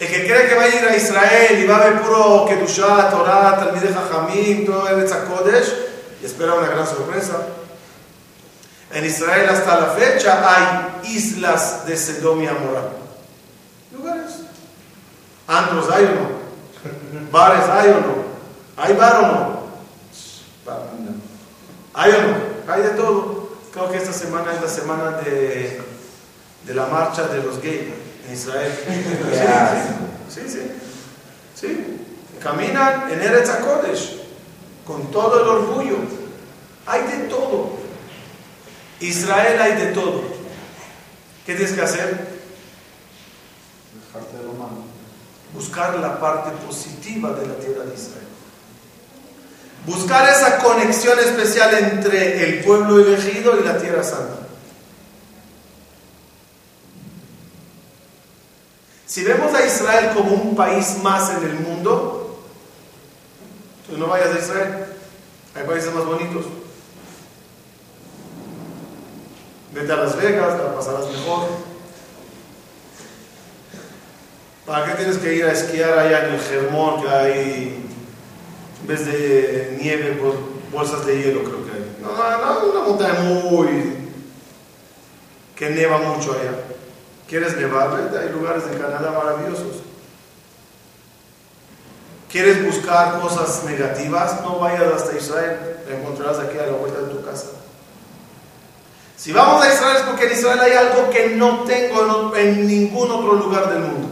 El 0.00 0.08
que 0.08 0.26
cree 0.26 0.48
que 0.48 0.54
va 0.54 0.64
a 0.64 0.68
ir 0.68 0.84
a 0.84 0.96
Israel 0.96 1.58
y 1.62 1.66
va 1.66 1.76
a 1.76 1.88
ver 1.88 2.02
puro 2.02 2.44
Kedushá, 2.46 3.08
Torah, 3.08 3.56
Talmid 3.58 3.80
de 3.80 3.94
Jajamim, 3.94 4.66
todo 4.66 4.88
Eretz 4.88 5.12
HaKodesh, 5.12 5.91
y 6.22 6.26
espera 6.26 6.54
una 6.54 6.68
gran 6.68 6.86
sorpresa. 6.86 7.46
En 8.92 9.04
Israel 9.04 9.48
hasta 9.48 9.80
la 9.80 9.86
fecha 9.88 10.42
hay 10.44 11.10
islas 11.14 11.84
de 11.86 11.96
Sedom 11.96 12.40
y 12.42 12.46
Amorá. 12.46 12.82
Lugares. 13.92 14.32
Antros 15.48 15.90
hay 15.90 16.04
o 16.04 16.08
no. 16.08 17.30
Bares 17.30 17.68
hay 17.68 17.90
o 17.90 17.94
no. 17.94 18.22
Hay 18.76 18.92
bar 18.94 19.16
o 19.16 19.22
no. 19.22 19.62
Hay 21.94 22.12
o 22.12 22.22
no. 22.22 22.72
Hay 22.72 22.82
de 22.82 22.90
todo. 22.90 23.50
Creo 23.72 23.90
que 23.90 23.96
esta 23.96 24.12
semana 24.12 24.52
es 24.52 24.62
la 24.62 24.68
semana 24.68 25.10
de, 25.18 25.82
de 26.64 26.74
la 26.74 26.86
marcha 26.86 27.26
de 27.26 27.42
los 27.42 27.60
gays 27.60 27.94
en 28.28 28.32
Israel. 28.32 28.72
Sí, 30.28 30.42
sí. 30.46 30.70
Sí. 31.54 31.98
Caminan 32.42 33.10
en 33.10 33.20
Eretz 33.22 33.48
HaKodesh 33.48 34.21
con 34.86 35.10
todo 35.10 35.40
el 35.42 35.48
orgullo. 35.48 35.96
Hay 36.86 37.02
de 37.02 37.18
todo. 37.28 37.72
Israel 39.00 39.60
hay 39.60 39.74
de 39.74 39.86
todo. 39.92 40.22
¿Qué 41.46 41.54
tienes 41.54 41.74
que 41.74 41.82
hacer? 41.82 42.28
Dejarte 44.06 44.36
de 44.36 44.44
lo 44.44 44.52
malo. 44.52 44.82
Buscar 45.54 45.98
la 45.98 46.18
parte 46.18 46.50
positiva 46.66 47.32
de 47.32 47.46
la 47.46 47.54
tierra 47.56 47.84
de 47.84 47.94
Israel. 47.94 48.28
Buscar 49.86 50.28
esa 50.28 50.58
conexión 50.58 51.18
especial 51.18 51.74
entre 51.74 52.44
el 52.44 52.64
pueblo 52.64 53.00
elegido 53.00 53.58
y 53.58 53.64
la 53.64 53.78
tierra 53.78 54.04
santa. 54.04 54.42
Si 59.06 59.24
vemos 59.24 59.52
a 59.54 59.66
Israel 59.66 60.12
como 60.14 60.32
un 60.32 60.54
país 60.54 60.98
más 61.02 61.30
en 61.36 61.44
el 61.44 61.54
mundo, 61.56 62.11
no 63.98 64.06
vayas 64.06 64.34
a 64.34 64.38
Israel. 64.38 64.86
Hay 65.54 65.64
países 65.64 65.92
más 65.94 66.04
bonitos. 66.04 66.46
Vete 69.72 69.92
a 69.92 69.96
Las 69.96 70.16
Vegas, 70.16 70.58
la 70.58 70.74
pasarás 70.74 71.10
mejor. 71.10 71.48
¿Para 74.66 74.86
qué 74.86 74.92
tienes 74.94 75.18
que 75.18 75.34
ir 75.34 75.44
a 75.44 75.52
esquiar 75.52 75.98
allá 75.98 76.28
en 76.28 76.34
el 76.34 76.40
Germón 76.40 77.02
que 77.02 77.08
hay, 77.08 77.84
en 78.80 78.86
vez 78.86 79.06
de 79.06 79.78
nieve, 79.80 80.18
pues, 80.20 80.34
bolsas 80.70 81.04
de 81.04 81.22
hielo 81.22 81.42
creo 81.42 81.64
que 81.64 81.72
hay? 81.72 81.96
No, 82.00 82.08
no, 82.08 82.70
una 82.70 82.88
montaña 82.88 83.20
muy... 83.20 83.96
que 85.56 85.70
neva 85.70 85.98
mucho 85.98 86.32
allá. 86.32 86.52
¿Quieres 87.28 87.56
nevar? 87.56 88.10
Hay 88.20 88.28
lugares 88.30 88.64
en 88.70 88.78
Canadá 88.78 89.10
maravillosos. 89.10 89.91
¿Quieres 92.32 92.64
buscar 92.64 93.20
cosas 93.20 93.62
negativas? 93.64 94.40
No 94.40 94.58
vayas 94.58 94.90
hasta 94.94 95.18
Israel, 95.18 95.76
la 95.86 95.96
encontrarás 95.98 96.38
aquí 96.38 96.58
a 96.58 96.64
la 96.64 96.72
vuelta 96.72 97.02
de 97.02 97.08
tu 97.08 97.22
casa. 97.22 97.48
Si 99.18 99.32
vamos 99.32 99.62
a 99.62 99.70
Israel 99.70 99.96
es 99.98 100.02
porque 100.04 100.24
en 100.24 100.32
Israel 100.32 100.60
hay 100.60 100.72
algo 100.72 101.10
que 101.10 101.36
no 101.36 101.64
tengo 101.64 102.34
en, 102.34 102.66
ningún 102.66 103.10
otro 103.10 103.34
lugar 103.34 103.68
del 103.68 103.80
mundo. 103.80 104.08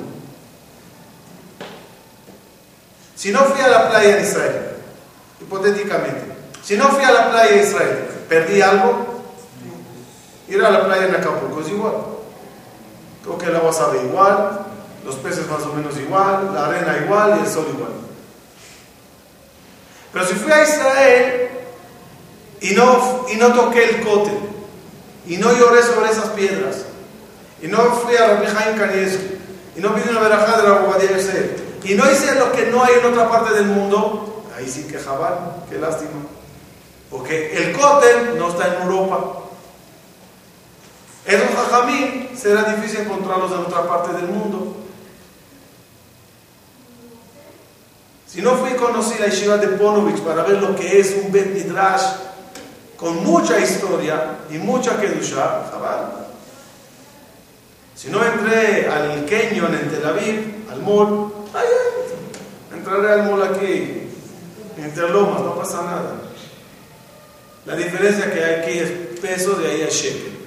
Si 3.17 3.33
no 3.33 3.41
fui 3.41 3.61
a 3.63 3.69
la 3.69 3.89
playa 3.89 4.19
en 4.19 4.23
Israel, 4.23 4.77
hipotéticamente, 5.41 6.35
si 6.63 6.77
no 6.77 6.89
fui 6.91 7.03
a 7.03 7.13
la 7.13 7.31
playa 7.31 7.55
en 7.55 7.61
Israel, 7.61 8.09
¿perdí 8.29 8.61
algo? 8.61 9.23
Ir 10.47 10.63
a 10.63 10.71
la 10.71 10.85
playa 10.85 11.07
en 11.07 11.15
Acapulco 11.15 11.63
es 11.63 11.69
igual. 11.71 11.95
Creo 13.23 13.39
que 13.39 13.47
el 13.47 13.57
agua 13.57 13.73
sabe 13.73 14.03
igual, 14.03 14.67
los 15.07 15.15
peces 15.17 15.49
más 15.49 15.63
o 15.63 15.73
menos 15.73 15.97
igual, 15.97 16.51
la 16.53 16.67
arena 16.67 16.99
igual 17.03 17.39
y 17.39 17.47
el 17.47 17.51
sol 17.51 17.67
igual. 17.73 18.10
Pero 20.13 20.27
si 20.27 20.35
fui 20.35 20.53
a 20.53 20.63
Israel 20.63 21.49
y 22.61 22.71
no, 22.73 23.27
y 23.33 23.37
no 23.37 23.53
toqué 23.53 23.85
el 23.85 24.01
cote, 24.03 24.33
y 25.27 25.37
no 25.37 25.53
lloré 25.53 25.83
sobre 25.83 26.11
esas 26.11 26.31
piedras, 26.31 26.85
y 27.63 27.69
no 27.69 27.79
fui 27.97 28.17
a 28.17 28.27
Rabbi 28.27 28.47
Haim 28.47 28.79
Kanievski, 28.79 29.39
y 29.77 29.81
no 29.81 29.95
pidí 29.95 30.09
una 30.11 30.21
verajá 30.21 30.61
de 30.61 30.69
la 30.69 30.79
Bobadilla 30.81 31.17
Yosef, 31.17 31.61
y 31.85 31.95
no 31.95 32.11
hice 32.11 32.35
lo 32.35 32.53
que 32.53 32.67
no 32.67 32.83
hay 32.85 32.95
en 32.99 33.07
otra 33.07 33.31
parte 33.31 33.55
del 33.55 33.67
mundo, 33.67 34.45
ahí 34.57 34.69
sí 34.69 34.85
que 34.85 34.99
jabal, 34.99 35.65
qué 35.69 35.79
lástima. 35.79 36.11
Porque 37.11 37.57
el 37.57 37.77
cótel 37.77 38.39
no 38.39 38.51
está 38.51 38.69
en 38.69 38.83
Europa. 38.83 39.41
Esos 41.27 41.49
jajamín 41.55 42.31
será 42.37 42.63
difícil 42.65 43.01
encontrarlos 43.01 43.51
en 43.53 43.59
otra 43.59 43.87
parte 43.89 44.13
del 44.13 44.29
mundo. 44.29 44.77
Si 48.31 48.41
no 48.41 48.55
fui 48.55 48.77
conocí 48.77 49.19
la 49.19 49.27
yeshiva 49.27 49.57
de 49.57 49.67
Ponovich 49.77 50.21
para 50.21 50.45
ver 50.45 50.63
lo 50.63 50.77
que 50.77 51.01
es 51.01 51.17
un 51.21 51.33
Bet 51.33 51.53
Midrash 51.53 52.03
con 52.97 53.25
mucha 53.25 53.59
historia 53.59 54.39
y 54.49 54.59
mucha 54.59 55.01
kedusha, 55.01 55.69
jabal. 55.69 56.29
Si 57.97 58.09
no 58.09 58.25
entré 58.25 58.89
al 58.89 59.25
Kenyon 59.25 59.75
en 59.75 59.91
Tel 59.91 60.07
Aviv, 60.07 60.65
al 60.71 60.81
mall, 60.81 61.33
ay, 61.53 61.67
entraré 62.73 63.13
al 63.15 63.25
mall 63.25 63.43
aquí, 63.43 64.09
en 64.77 65.13
Lomas, 65.13 65.41
no 65.41 65.57
pasa 65.57 65.83
nada. 65.83 66.15
La 67.67 67.75
diferencia 67.75 68.33
que 68.33 68.45
hay 68.45 68.61
aquí 68.61 68.79
es 68.79 68.91
peso, 69.19 69.55
de 69.55 69.71
ahí 69.73 69.83
a 69.83 69.89
shekel. 69.89 70.39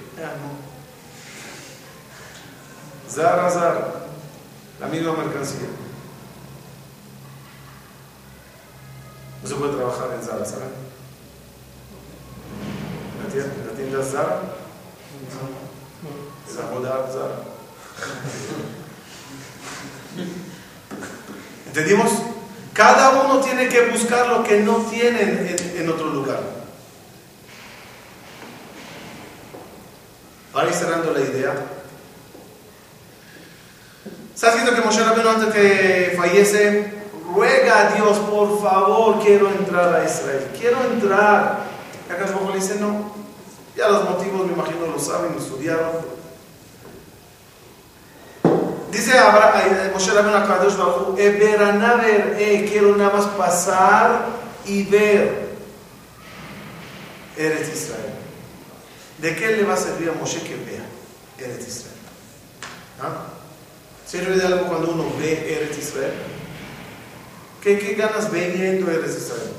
Zara, 3.10 3.50
Zara, 3.50 3.94
la 4.80 4.86
misma 4.86 5.12
mercancía. 5.12 5.83
No 9.44 9.50
se 9.50 9.56
puede 9.56 9.76
trabajar 9.76 10.08
en 10.14 10.26
Zara, 10.26 10.42
¿saben? 10.42 10.70
¿La 13.22 13.28
tienda, 13.30 13.54
la 13.66 13.76
tienda 13.76 14.00
es 14.00 14.10
Zara? 14.10 14.40
Es 16.48 16.54
la 16.56 16.62
Zara. 17.12 17.36
¿Entendimos? 21.66 22.10
Cada 22.72 23.22
uno 23.22 23.40
tiene 23.40 23.68
que 23.68 23.90
buscar 23.90 24.28
lo 24.28 24.42
que 24.42 24.60
no 24.60 24.78
tienen 24.86 25.46
en, 25.46 25.82
en 25.82 25.90
otro 25.90 26.08
lugar. 26.08 26.40
Para 30.54 30.68
ir 30.68 30.74
cerrando 30.74 31.12
la 31.12 31.20
idea, 31.20 31.54
¿Estás 34.34 34.54
viendo 34.54 34.74
que 34.74 34.80
Moshe 34.80 35.04
Rabbeinu 35.04 35.30
antes 35.30 35.54
que 35.54 36.14
fallece 36.16 37.03
ruega 37.34 37.88
a 37.88 37.90
Dios, 37.94 38.18
por 38.18 38.62
favor, 38.62 39.20
quiero 39.22 39.48
entrar 39.50 39.94
a 39.94 40.04
Israel, 40.04 40.48
quiero 40.58 40.78
entrar? 40.84 41.64
Y 42.08 42.12
acá 42.12 42.26
le 42.50 42.54
dice, 42.60 42.76
no. 42.80 43.12
Ya 43.76 43.88
los 43.88 44.08
motivos, 44.08 44.46
me 44.46 44.52
imagino, 44.52 44.86
lo 44.86 44.98
saben, 44.98 45.32
lo 45.32 45.38
estudiaron. 45.40 46.14
Dice 48.90 49.18
Abra- 49.18 49.52
Moshe 49.92 50.12
Rabbeinu 50.12 50.36
a 50.38 50.46
Kadosh 50.46 50.76
Baruj 50.76 51.08
Hu, 51.08 51.16
"Eh, 51.18 51.36
eh, 52.38 52.68
quiero 52.70 52.94
nada 52.94 53.10
más 53.16 53.26
pasar 53.26 54.26
y 54.66 54.84
ver 54.84 55.48
Eretz 57.36 57.74
Israel. 57.74 58.14
¿De 59.18 59.34
qué 59.34 59.48
le 59.56 59.64
va 59.64 59.74
a 59.74 59.76
servir 59.76 60.10
a 60.10 60.12
Moshe 60.12 60.40
que 60.42 60.54
vea 60.54 60.84
Eretz 61.38 61.66
Israel? 61.66 61.96
¿Ah? 63.02 63.26
¿Sirve 64.06 64.36
de 64.36 64.46
algo 64.46 64.66
cuando 64.68 64.92
uno 64.92 65.06
ve 65.18 65.56
Eretz 65.56 65.76
Israel? 65.78 66.12
¿Qué, 67.64 67.78
qué 67.78 67.94
ganas 67.94 68.30
viendo 68.30 68.90
Eretz 68.90 69.16
Israel? 69.16 69.52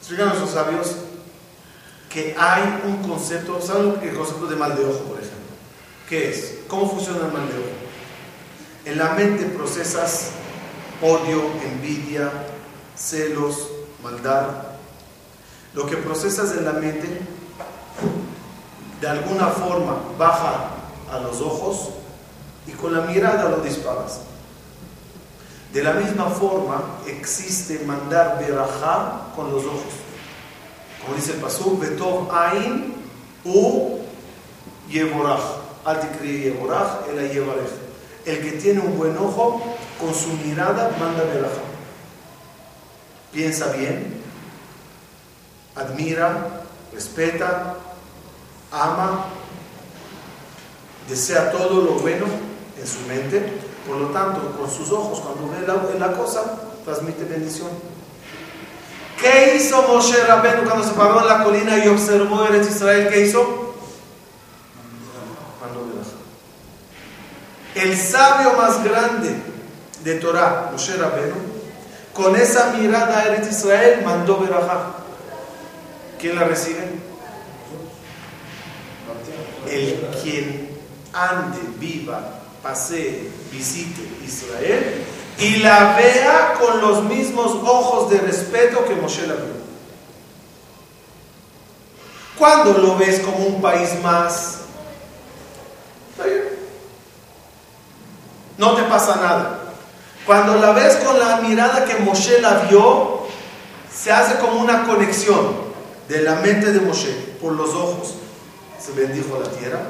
Explican 0.00 0.26
nuestros 0.26 0.50
sabios 0.50 0.96
que 2.10 2.34
hay 2.36 2.80
un 2.84 3.08
concepto, 3.08 3.62
¿saben 3.62 3.94
el 4.02 4.16
concepto 4.16 4.48
de 4.48 4.56
mal 4.56 4.74
de 4.74 4.84
ojo, 4.84 5.04
por 5.04 5.18
ejemplo? 5.18 5.54
¿Qué 6.08 6.30
es? 6.30 6.58
¿Cómo 6.66 6.90
funciona 6.90 7.26
el 7.26 7.32
mal 7.32 7.46
de 7.46 7.58
ojo? 7.58 7.68
En 8.86 8.98
la 8.98 9.10
mente 9.10 9.44
procesas 9.44 10.30
odio, 11.00 11.44
envidia, 11.64 12.32
celos, 12.96 13.68
maldad. 14.02 14.48
Lo 15.74 15.86
que 15.86 15.96
procesas 15.96 16.56
en 16.56 16.64
la 16.64 16.72
mente 16.72 17.20
de 19.00 19.08
alguna 19.08 19.46
forma 19.46 19.96
baja 20.18 20.70
a 21.08 21.20
los 21.20 21.40
ojos 21.40 21.90
y 22.66 22.72
con 22.72 22.94
la 22.94 23.02
mirada 23.02 23.48
lo 23.48 23.58
disparas. 23.58 24.20
De 25.72 25.82
la 25.82 25.92
misma 25.92 26.30
forma 26.30 26.82
existe 27.06 27.80
mandar 27.84 28.38
verajá 28.38 29.32
con 29.34 29.52
los 29.52 29.64
ojos. 29.64 29.92
Como 31.02 31.16
dice 31.16 31.32
el 31.32 31.40
pasú, 31.40 31.78
betov 31.78 32.32
ain 32.32 32.94
u 33.44 33.98
yevorach. 34.88 35.66
Altikri 35.84 36.46
el. 36.46 36.56
El 38.24 38.40
que 38.42 38.52
tiene 38.58 38.80
un 38.80 38.98
buen 38.98 39.16
ojo, 39.18 39.62
con 40.00 40.12
su 40.12 40.28
mirada 40.44 40.90
manda 40.98 41.22
verajá. 41.22 41.60
Piensa 43.32 43.70
bien, 43.72 44.20
admira, 45.76 46.62
respeta, 46.92 47.74
ama, 48.72 49.26
desea 51.08 51.52
todo 51.52 51.82
lo 51.82 51.92
bueno 52.00 52.45
en 52.80 52.86
su 52.86 53.00
mente, 53.08 53.52
por 53.86 53.96
lo 53.96 54.08
tanto, 54.08 54.56
con 54.58 54.70
sus 54.70 54.90
ojos, 54.90 55.20
cuando 55.20 55.50
ve 55.50 55.98
la, 55.98 56.12
cosa, 56.12 56.42
transmite 56.84 57.24
bendición. 57.24 57.68
¿Qué 59.20 59.56
hizo 59.56 59.82
Moshe 59.82 60.22
Rabbeinu 60.24 60.64
cuando 60.64 60.84
se 60.84 60.94
paró 60.94 61.20
en 61.20 61.26
la 61.26 61.42
colina 61.42 61.84
y 61.84 61.88
observó 61.88 62.44
Eretz 62.44 62.68
Israel? 62.68 63.08
¿Qué 63.08 63.26
hizo? 63.26 63.74
Mandó. 65.60 65.86
El 67.74 67.96
sabio 67.96 68.52
más 68.54 68.84
grande 68.84 69.34
de 70.04 70.14
Torah, 70.16 70.70
Moshe 70.72 70.96
Rabbeinu, 70.96 71.34
con 72.12 72.36
esa 72.36 72.72
mirada 72.72 73.18
a 73.18 73.26
Eretz 73.26 73.50
Israel, 73.50 74.02
mandó 74.04 74.38
verajá. 74.38 74.92
¿Quién 76.18 76.36
la 76.36 76.44
recibe? 76.44 77.06
el 79.70 80.06
quien 80.22 80.68
ande, 81.12 81.58
viva, 81.78 82.40
pasee, 82.62 83.30
visite 83.52 84.02
Israel 84.24 85.04
y 85.38 85.56
la 85.56 85.96
vea 85.96 86.54
con 86.60 86.80
los 86.80 87.04
mismos 87.04 87.52
ojos 87.62 88.10
de 88.10 88.18
respeto 88.18 88.84
que 88.84 88.94
Moshe 88.94 89.26
la 89.26 89.34
vio. 89.34 89.56
¿Cuándo 92.38 92.72
lo 92.78 92.96
ves 92.96 93.20
como 93.20 93.38
un 93.38 93.60
país 93.60 93.90
más? 94.02 94.58
No 98.58 98.74
te 98.74 98.82
pasa 98.84 99.16
nada. 99.16 99.60
Cuando 100.24 100.56
la 100.56 100.72
ves 100.72 100.96
con 100.96 101.18
la 101.18 101.36
mirada 101.36 101.84
que 101.84 101.96
Moshe 101.96 102.40
la 102.40 102.60
vio, 102.68 103.20
se 103.94 104.12
hace 104.12 104.38
como 104.38 104.60
una 104.60 104.86
conexión 104.86 105.66
de 106.08 106.22
la 106.22 106.36
mente 106.36 106.72
de 106.72 106.80
Moshe 106.80 107.12
por 107.40 107.52
los 107.52 107.70
ojos. 107.70 108.14
Se 108.80 108.92
bendijo 108.92 109.38
la 109.38 109.50
tierra. 109.50 109.80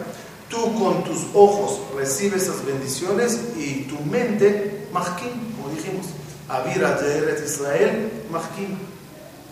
Tú 0.48 0.78
con 0.78 1.02
tus 1.04 1.26
ojos 1.34 1.80
recibes 1.96 2.44
esas 2.44 2.64
bendiciones 2.64 3.40
y 3.56 3.82
tu 3.82 3.98
mente, 4.04 4.86
mahkim, 4.92 5.30
como 5.56 5.74
dijimos, 5.74 6.06
Avira 6.48 6.92
de 6.92 7.44
Israel, 7.44 8.24
mahkim, 8.30 8.78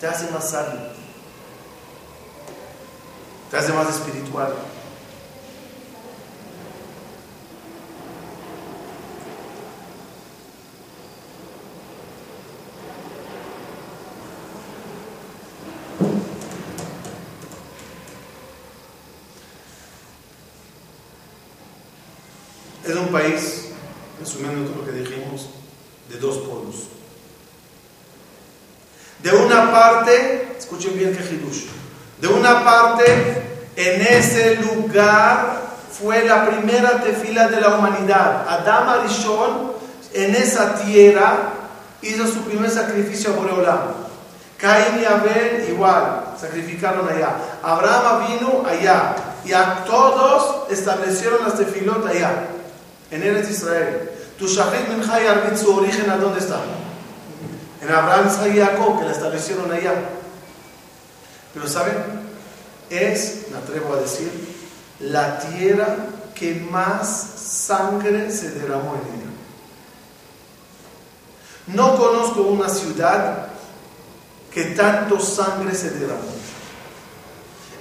te 0.00 0.06
hace 0.06 0.30
más 0.30 0.50
sabio, 0.50 0.80
te 3.50 3.56
hace 3.56 3.72
más 3.72 3.88
espiritual. 3.88 4.54
Es 22.86 22.96
un 22.96 23.08
país, 23.08 23.70
lo 24.42 24.84
que 24.84 24.92
dijimos, 24.92 25.48
de 26.08 26.18
dos 26.18 26.38
polos. 26.38 26.88
De 29.22 29.32
una 29.32 29.72
parte, 29.72 30.54
escuchen 30.58 30.96
bien 30.98 31.16
que 31.16 31.22
Hidush, 31.22 31.66
de 32.20 32.28
una 32.28 32.64
parte, 32.64 33.42
en 33.76 34.00
ese 34.02 34.56
lugar 34.56 35.62
fue 35.90 36.24
la 36.24 36.46
primera 36.46 37.00
tefila 37.02 37.48
de 37.48 37.60
la 37.60 37.76
humanidad. 37.76 38.46
Adam 38.48 38.88
Arishon, 38.88 39.72
en 40.12 40.34
esa 40.34 40.74
tierra, 40.76 41.50
hizo 42.02 42.26
su 42.26 42.42
primer 42.42 42.70
sacrificio 42.70 43.30
a 43.30 43.36
Boreolam. 43.36 43.80
Caín 44.58 45.00
y 45.02 45.04
Abel 45.04 45.66
igual, 45.68 46.34
sacrificaron 46.40 47.08
allá. 47.08 47.36
Abraham 47.62 48.26
vino 48.28 48.62
allá. 48.66 49.16
Y 49.44 49.52
a 49.52 49.84
todos 49.84 50.70
establecieron 50.70 51.44
las 51.44 51.56
tefilot 51.56 52.06
allá, 52.06 52.46
en 53.10 53.22
Eretz 53.22 53.50
Israel. 53.50 54.10
Tu 54.38 54.48
Shachrit 54.48 54.88
Mincha 54.88 55.22
y 55.22 55.26
Arbit, 55.26 55.56
su 55.56 55.76
origen, 55.76 56.10
¿a 56.10 56.16
dónde 56.16 56.40
está? 56.40 56.60
En 57.80 57.90
Abraham, 57.90 58.28
y 58.52 58.58
Jacob, 58.58 58.98
que 58.98 59.04
la 59.04 59.12
establecieron 59.12 59.70
allá. 59.70 59.94
Pero 61.52 61.68
¿saben? 61.68 61.96
Es, 62.90 63.46
me 63.50 63.58
atrevo 63.58 63.94
a 63.94 63.98
decir, 63.98 64.30
la 65.00 65.38
tierra 65.38 65.96
que 66.34 66.54
más 66.70 67.08
sangre 67.36 68.30
se 68.30 68.50
derramó 68.50 68.94
en 68.94 69.00
ella. 69.00 69.30
No 71.66 71.96
conozco 71.96 72.42
una 72.42 72.68
ciudad 72.68 73.46
que 74.52 74.64
tanto 74.64 75.20
sangre 75.20 75.74
se 75.74 75.90
derramó. 75.90 76.32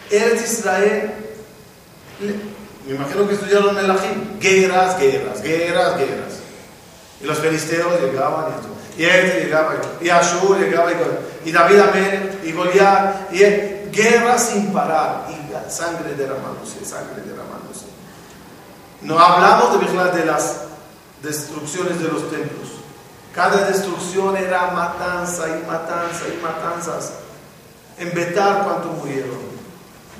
Eretz 0.09 0.59
Israel, 0.59 1.13
me 2.87 2.95
imagino 2.95 3.27
que 3.27 3.33
estudiaron 3.33 3.77
el 3.77 3.89
Ajim, 3.89 4.39
guerras, 4.39 4.99
guerras, 4.99 5.41
guerras, 5.41 5.97
guerras. 5.97 6.42
Y 7.21 7.25
los 7.25 7.39
filisteos 7.39 8.01
llegaban 8.01 8.51
y 8.51 8.55
esto. 8.55 8.73
Y 8.97 9.05
este 9.05 9.45
llegaba, 9.45 9.75
y 10.01 10.09
Ashur 10.09 10.59
llegaba, 10.59 10.91
y, 11.43 11.51
David 11.51 11.79
Amén, 11.79 12.39
y 12.43 12.51
Goliat, 12.51 13.33
y 13.33 13.39
guerra 13.91 14.37
sin 14.37 14.71
parar, 14.71 15.27
y 15.29 15.71
sangre 15.71 16.13
derramándose, 16.13 16.85
sangre 16.85 17.23
derramándose. 17.25 17.85
No 19.01 19.17
hablamos 19.17 19.79
de, 19.79 20.19
de 20.19 20.25
las 20.25 20.61
destrucciones 21.23 21.99
de 21.99 22.07
los 22.07 22.29
templos. 22.29 22.69
Cada 23.33 23.65
destrucción 23.67 24.37
era 24.37 24.71
matanza 24.71 25.47
y 25.47 25.65
matanza 25.65 26.25
y 26.27 26.41
matanzas. 26.41 27.13
En 27.97 28.13
Betar, 28.13 28.63
¿cuánto 28.63 28.89
murieron? 28.89 29.53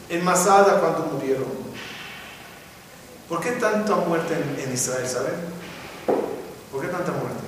En 0.10 0.24
Masada, 0.24 0.80
¿cuánto 0.80 1.04
murieron? 1.14 1.46
¿Por 3.30 3.40
qué 3.40 3.52
tanta 3.52 3.96
muerte 3.96 4.34
en, 4.34 4.68
en 4.68 4.74
Israel, 4.74 5.08
saben? 5.08 5.63
¿Por 6.74 6.82
qué 6.82 6.88
tanta 6.88 7.12
muerte? 7.12 7.44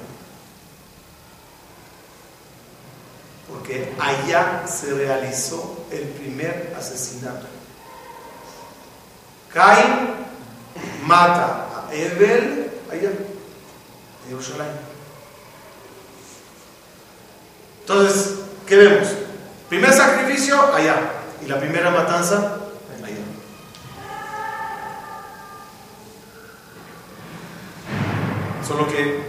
Porque 3.49 3.95
allá 3.99 4.67
se 4.67 4.93
realizó 4.93 5.87
el 5.91 6.03
primer 6.09 6.75
asesinato. 6.77 7.47
Caín 9.51 10.13
mata 11.07 11.87
a 11.87 11.93
Ebel 11.93 12.71
allá, 12.91 13.09
en 13.09 14.29
Jerusalén. 14.29 14.67
Entonces, 17.81 18.35
¿qué 18.67 18.75
vemos? 18.75 19.07
Primer 19.69 19.91
sacrificio 19.91 20.61
allá 20.71 21.13
y 21.43 21.47
la 21.47 21.59
primera 21.59 21.89
matanza 21.89 22.59
Solo 28.67 28.87
que 28.87 29.23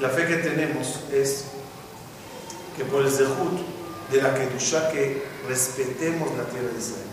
la 0.00 0.08
fe 0.08 0.26
que 0.26 0.36
tenemos 0.36 1.00
es 1.12 1.46
que 2.76 2.84
por 2.84 3.02
el 3.02 3.10
Zehut 3.10 3.60
de 4.10 4.22
la 4.22 4.34
Kedusha 4.34 4.90
que 4.90 5.26
respetemos 5.48 6.28
la 6.36 6.44
tierra 6.44 6.68
de 6.72 6.78
Israel. 6.78 7.06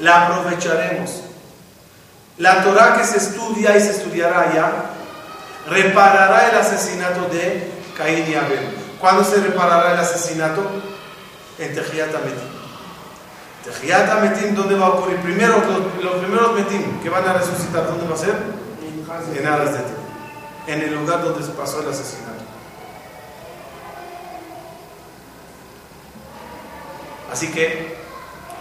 La 0.00 0.26
aprovecharemos. 0.26 1.22
La 2.38 2.62
Torah 2.62 2.96
que 2.96 3.04
se 3.04 3.18
estudia 3.18 3.76
y 3.76 3.80
se 3.80 3.90
estudiará 3.90 4.50
allá 4.50 4.72
reparará 5.68 6.50
el 6.50 6.56
asesinato 6.56 7.28
de 7.28 7.70
Caín 7.96 8.24
y 8.28 8.34
Abel. 8.34 8.68
¿Cuándo 9.00 9.24
se 9.24 9.36
reparará 9.36 9.92
el 9.92 9.98
asesinato? 9.98 10.62
En 11.58 11.74
Tejiat. 11.74 12.10
Tejiat 13.64 14.20
Metim, 14.20 14.54
¿dónde 14.54 14.74
va 14.74 14.86
a 14.86 14.90
ocurrir? 14.90 15.18
Primero, 15.18 15.62
los, 16.02 16.14
primeros 16.16 16.52
Metim 16.54 17.00
que 17.00 17.08
van 17.08 17.26
a 17.26 17.34
resucitar, 17.34 17.86
¿dónde 17.86 18.06
va 18.06 18.14
a 18.14 18.18
ser? 18.18 18.34
En 19.38 19.46
Aras 19.46 19.72
de 19.72 19.78
Ti. 19.78 19.93
En 20.66 20.80
el 20.80 20.94
lugar 20.94 21.22
donde 21.22 21.44
se 21.44 21.52
pasó 21.52 21.80
el 21.80 21.88
asesinato. 21.88 22.42
Así 27.30 27.48
que 27.48 27.96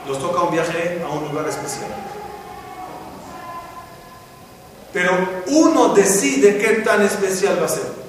nos 0.08 0.20
toca 0.20 0.42
un 0.42 0.52
viaje 0.52 1.02
a 1.04 1.10
un 1.10 1.30
lugar 1.30 1.48
especial. 1.48 1.90
Pero 4.92 5.12
uno 5.48 5.94
decide 5.94 6.58
qué 6.58 6.82
tan 6.82 7.02
especial 7.02 7.60
va 7.62 7.66
a 7.66 7.70
ser. 7.70 8.04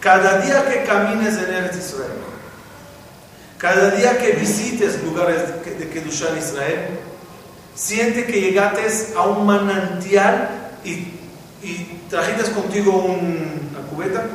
Cada 0.00 0.40
día 0.40 0.68
que 0.68 0.84
camines 0.84 1.34
en 1.38 1.54
Eretz 1.54 1.76
Israel, 1.76 2.12
cada 3.58 3.90
día 3.90 4.18
que 4.18 4.32
visites 4.32 5.02
lugares 5.04 5.64
de 5.64 5.88
Kedushá 5.88 6.30
en 6.30 6.38
Israel, 6.38 6.88
siente 7.74 8.26
que 8.26 8.40
llegaste 8.40 9.14
a 9.16 9.22
un 9.22 9.46
manantial 9.46 10.72
y 10.84 11.91
trajiste 12.12 12.52
contigo 12.52 12.92
una 12.92 13.80
cubeta 13.88 14.26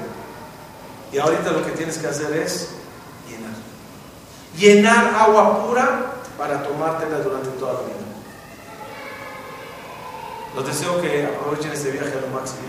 y 1.13 1.19
ahorita 1.19 1.51
lo 1.51 1.63
que 1.63 1.73
tienes 1.73 1.99
que 1.99 2.07
hacer 2.07 2.35
es 2.35 2.69
llenar 4.57 5.13
agua 5.13 5.67
pura 5.67 6.13
para 6.39 6.63
tomártela 6.63 7.19
durante 7.19 7.49
toda 7.49 7.73
la 7.73 7.79
vida. 7.81 7.95
Los 10.55 10.65
deseo 10.65 10.99
que 10.99 11.27
aprovechen 11.27 11.71
este 11.71 11.91
viaje 11.91 12.13
a 12.17 12.21
lo 12.21 12.27
máximo. 12.35 12.61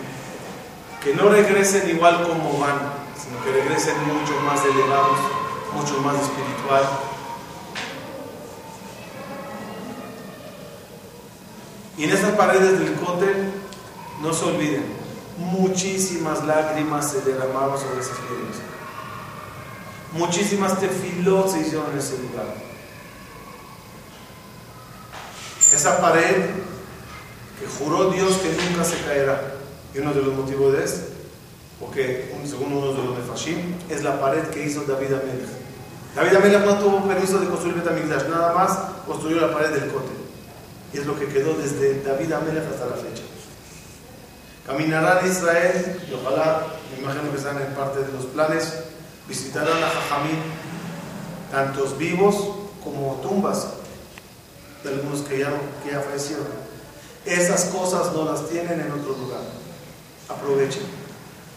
Que 1.02 1.14
no 1.14 1.30
regresen 1.30 1.88
igual 1.88 2.28
como 2.28 2.58
van, 2.58 2.78
sino 3.16 3.42
que 3.42 3.50
regresen 3.50 3.96
mucho 4.06 4.38
más 4.42 4.62
elevados, 4.62 5.18
mucho 5.72 5.98
más 6.02 6.16
espiritual. 6.16 6.82
Y 11.96 12.04
en 12.04 12.10
esas 12.10 12.32
paredes 12.32 12.78
del 12.78 12.92
cótel, 12.96 13.52
no 14.20 14.32
se 14.34 14.44
olviden, 14.44 14.97
muchísimas 15.38 16.44
lágrimas 16.44 17.10
se 17.10 17.20
derramaban 17.22 17.78
sobre 17.78 18.00
esas 18.00 18.18
piedras. 18.18 18.56
Muchísimas 20.12 20.80
tefilot 20.80 21.48
se 21.48 21.60
hicieron 21.60 21.92
en 21.92 21.98
ese 21.98 22.18
lugar. 22.18 22.46
Esa 25.72 26.00
pared 26.00 26.46
que 27.60 27.66
juró 27.78 28.10
Dios 28.10 28.36
que 28.38 28.50
nunca 28.50 28.84
se 28.84 28.98
caerá. 29.04 29.54
Y 29.94 29.98
uno 29.98 30.12
de 30.12 30.22
los 30.22 30.34
motivos 30.34 30.72
de 30.74 30.84
esto, 30.84 31.06
porque 31.80 32.34
según 32.44 32.72
uno 32.72 32.92
de 32.92 33.02
los 33.02 33.26
Fashim, 33.26 33.74
es 33.88 34.02
la 34.02 34.20
pared 34.20 34.42
que 34.48 34.64
hizo 34.64 34.82
David 34.82 35.14
Amelech. 35.14 35.48
David 36.14 36.36
Amelech 36.36 36.64
no 36.64 36.78
tuvo 36.78 37.08
permiso 37.08 37.38
de 37.38 37.46
construir 37.46 37.76
Betamigdash, 37.76 38.28
nada 38.28 38.52
más 38.52 38.78
construyó 39.06 39.40
la 39.40 39.52
pared 39.52 39.70
del 39.70 39.90
cote. 39.90 40.10
Y 40.92 40.98
es 40.98 41.06
lo 41.06 41.18
que 41.18 41.26
quedó 41.26 41.54
desde 41.54 42.02
David 42.02 42.32
Amelech 42.32 42.64
hasta 42.64 42.86
la 42.86 42.96
fecha. 42.96 43.22
Caminará 44.68 45.20
en 45.20 45.32
Israel 45.32 45.98
y 46.10 46.12
ojalá, 46.12 46.66
me 46.92 47.02
imagino 47.02 47.30
que 47.30 47.38
están 47.38 47.56
en 47.56 47.72
parte 47.72 48.00
de 48.00 48.12
los 48.12 48.26
planes, 48.26 48.74
visitarán 49.26 49.82
a 49.82 49.88
Jajamín, 49.88 50.42
tantos 51.50 51.96
vivos 51.96 52.36
como 52.84 53.14
tumbas 53.22 53.66
de 54.84 54.90
algunos 54.90 55.22
que 55.22 55.38
ya, 55.38 55.48
que 55.82 55.92
ya 55.92 56.00
fallecieron. 56.00 56.46
Esas 57.24 57.64
cosas 57.64 58.12
no 58.12 58.26
las 58.26 58.46
tienen 58.50 58.78
en 58.78 58.92
otro 58.92 59.16
lugar. 59.16 59.40
Aprovechen. 60.28 60.84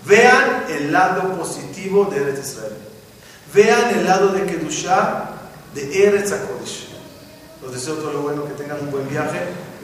Vean 0.05 0.67
el 0.69 0.93
lado 0.93 1.37
positivo 1.37 2.05
de 2.05 2.15
Eretz 2.15 2.47
Israel. 2.47 2.77
Vean 3.53 3.89
el 3.89 4.05
lado 4.05 4.29
de 4.29 4.45
Kedushah 4.45 5.31
de 5.75 6.07
Eretz 6.07 6.31
HaKodesh. 6.31 6.87
Los 7.61 7.73
deseo 7.73 7.95
todo 7.95 8.13
lo 8.13 8.21
bueno, 8.21 8.45
que 8.45 8.53
tengan 8.53 8.79
un 8.79 8.89
buen 8.89 9.09
viaje, 9.09 9.39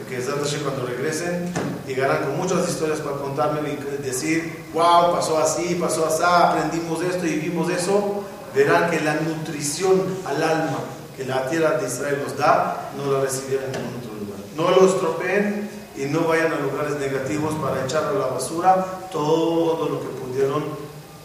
que 0.08 0.62
cuando 0.62 0.86
regresen 0.86 1.52
llegarán 1.86 2.24
con 2.24 2.36
muchas 2.38 2.68
historias 2.68 3.00
para 3.00 3.16
contarme 3.18 3.60
y 3.72 4.02
decir, 4.02 4.64
wow, 4.72 5.12
pasó 5.12 5.38
así, 5.38 5.74
pasó 5.74 6.06
así, 6.06 6.22
aprendimos 6.24 7.02
esto 7.02 7.26
y 7.26 7.36
vimos 7.36 7.70
eso. 7.70 8.24
Verán 8.54 8.90
que 8.90 9.00
la 9.00 9.14
nutrición 9.14 10.02
al 10.26 10.42
alma 10.42 10.78
que 11.16 11.24
la 11.24 11.50
tierra 11.50 11.78
de 11.78 11.86
Israel 11.86 12.20
nos 12.24 12.36
da, 12.36 12.92
no 12.96 13.12
la 13.12 13.20
recibieron 13.20 13.66
en 13.66 13.72
ningún 13.72 13.96
otro 13.98 14.14
lugar. 14.14 14.38
No 14.56 14.70
lo 14.70 14.88
estropeen 14.88 15.68
y 15.96 16.04
no 16.04 16.28
vayan 16.28 16.52
a 16.52 16.60
lugares 16.60 16.94
negativos 16.98 17.54
para 17.56 17.84
echar 17.84 18.04
a 18.04 18.12
la 18.12 18.26
basura 18.26 18.86
todo 19.10 19.88
lo 19.88 20.00
que 20.00 20.06
pudieron 20.06 20.64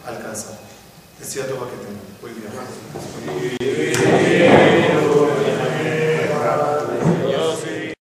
alcanzar. 0.06 0.58
Es 1.22 1.30
cierto 1.30 1.56
que 1.69 1.78
tengan. 1.86 2.04
Muy 2.22 2.32
bien. 3.60 4.72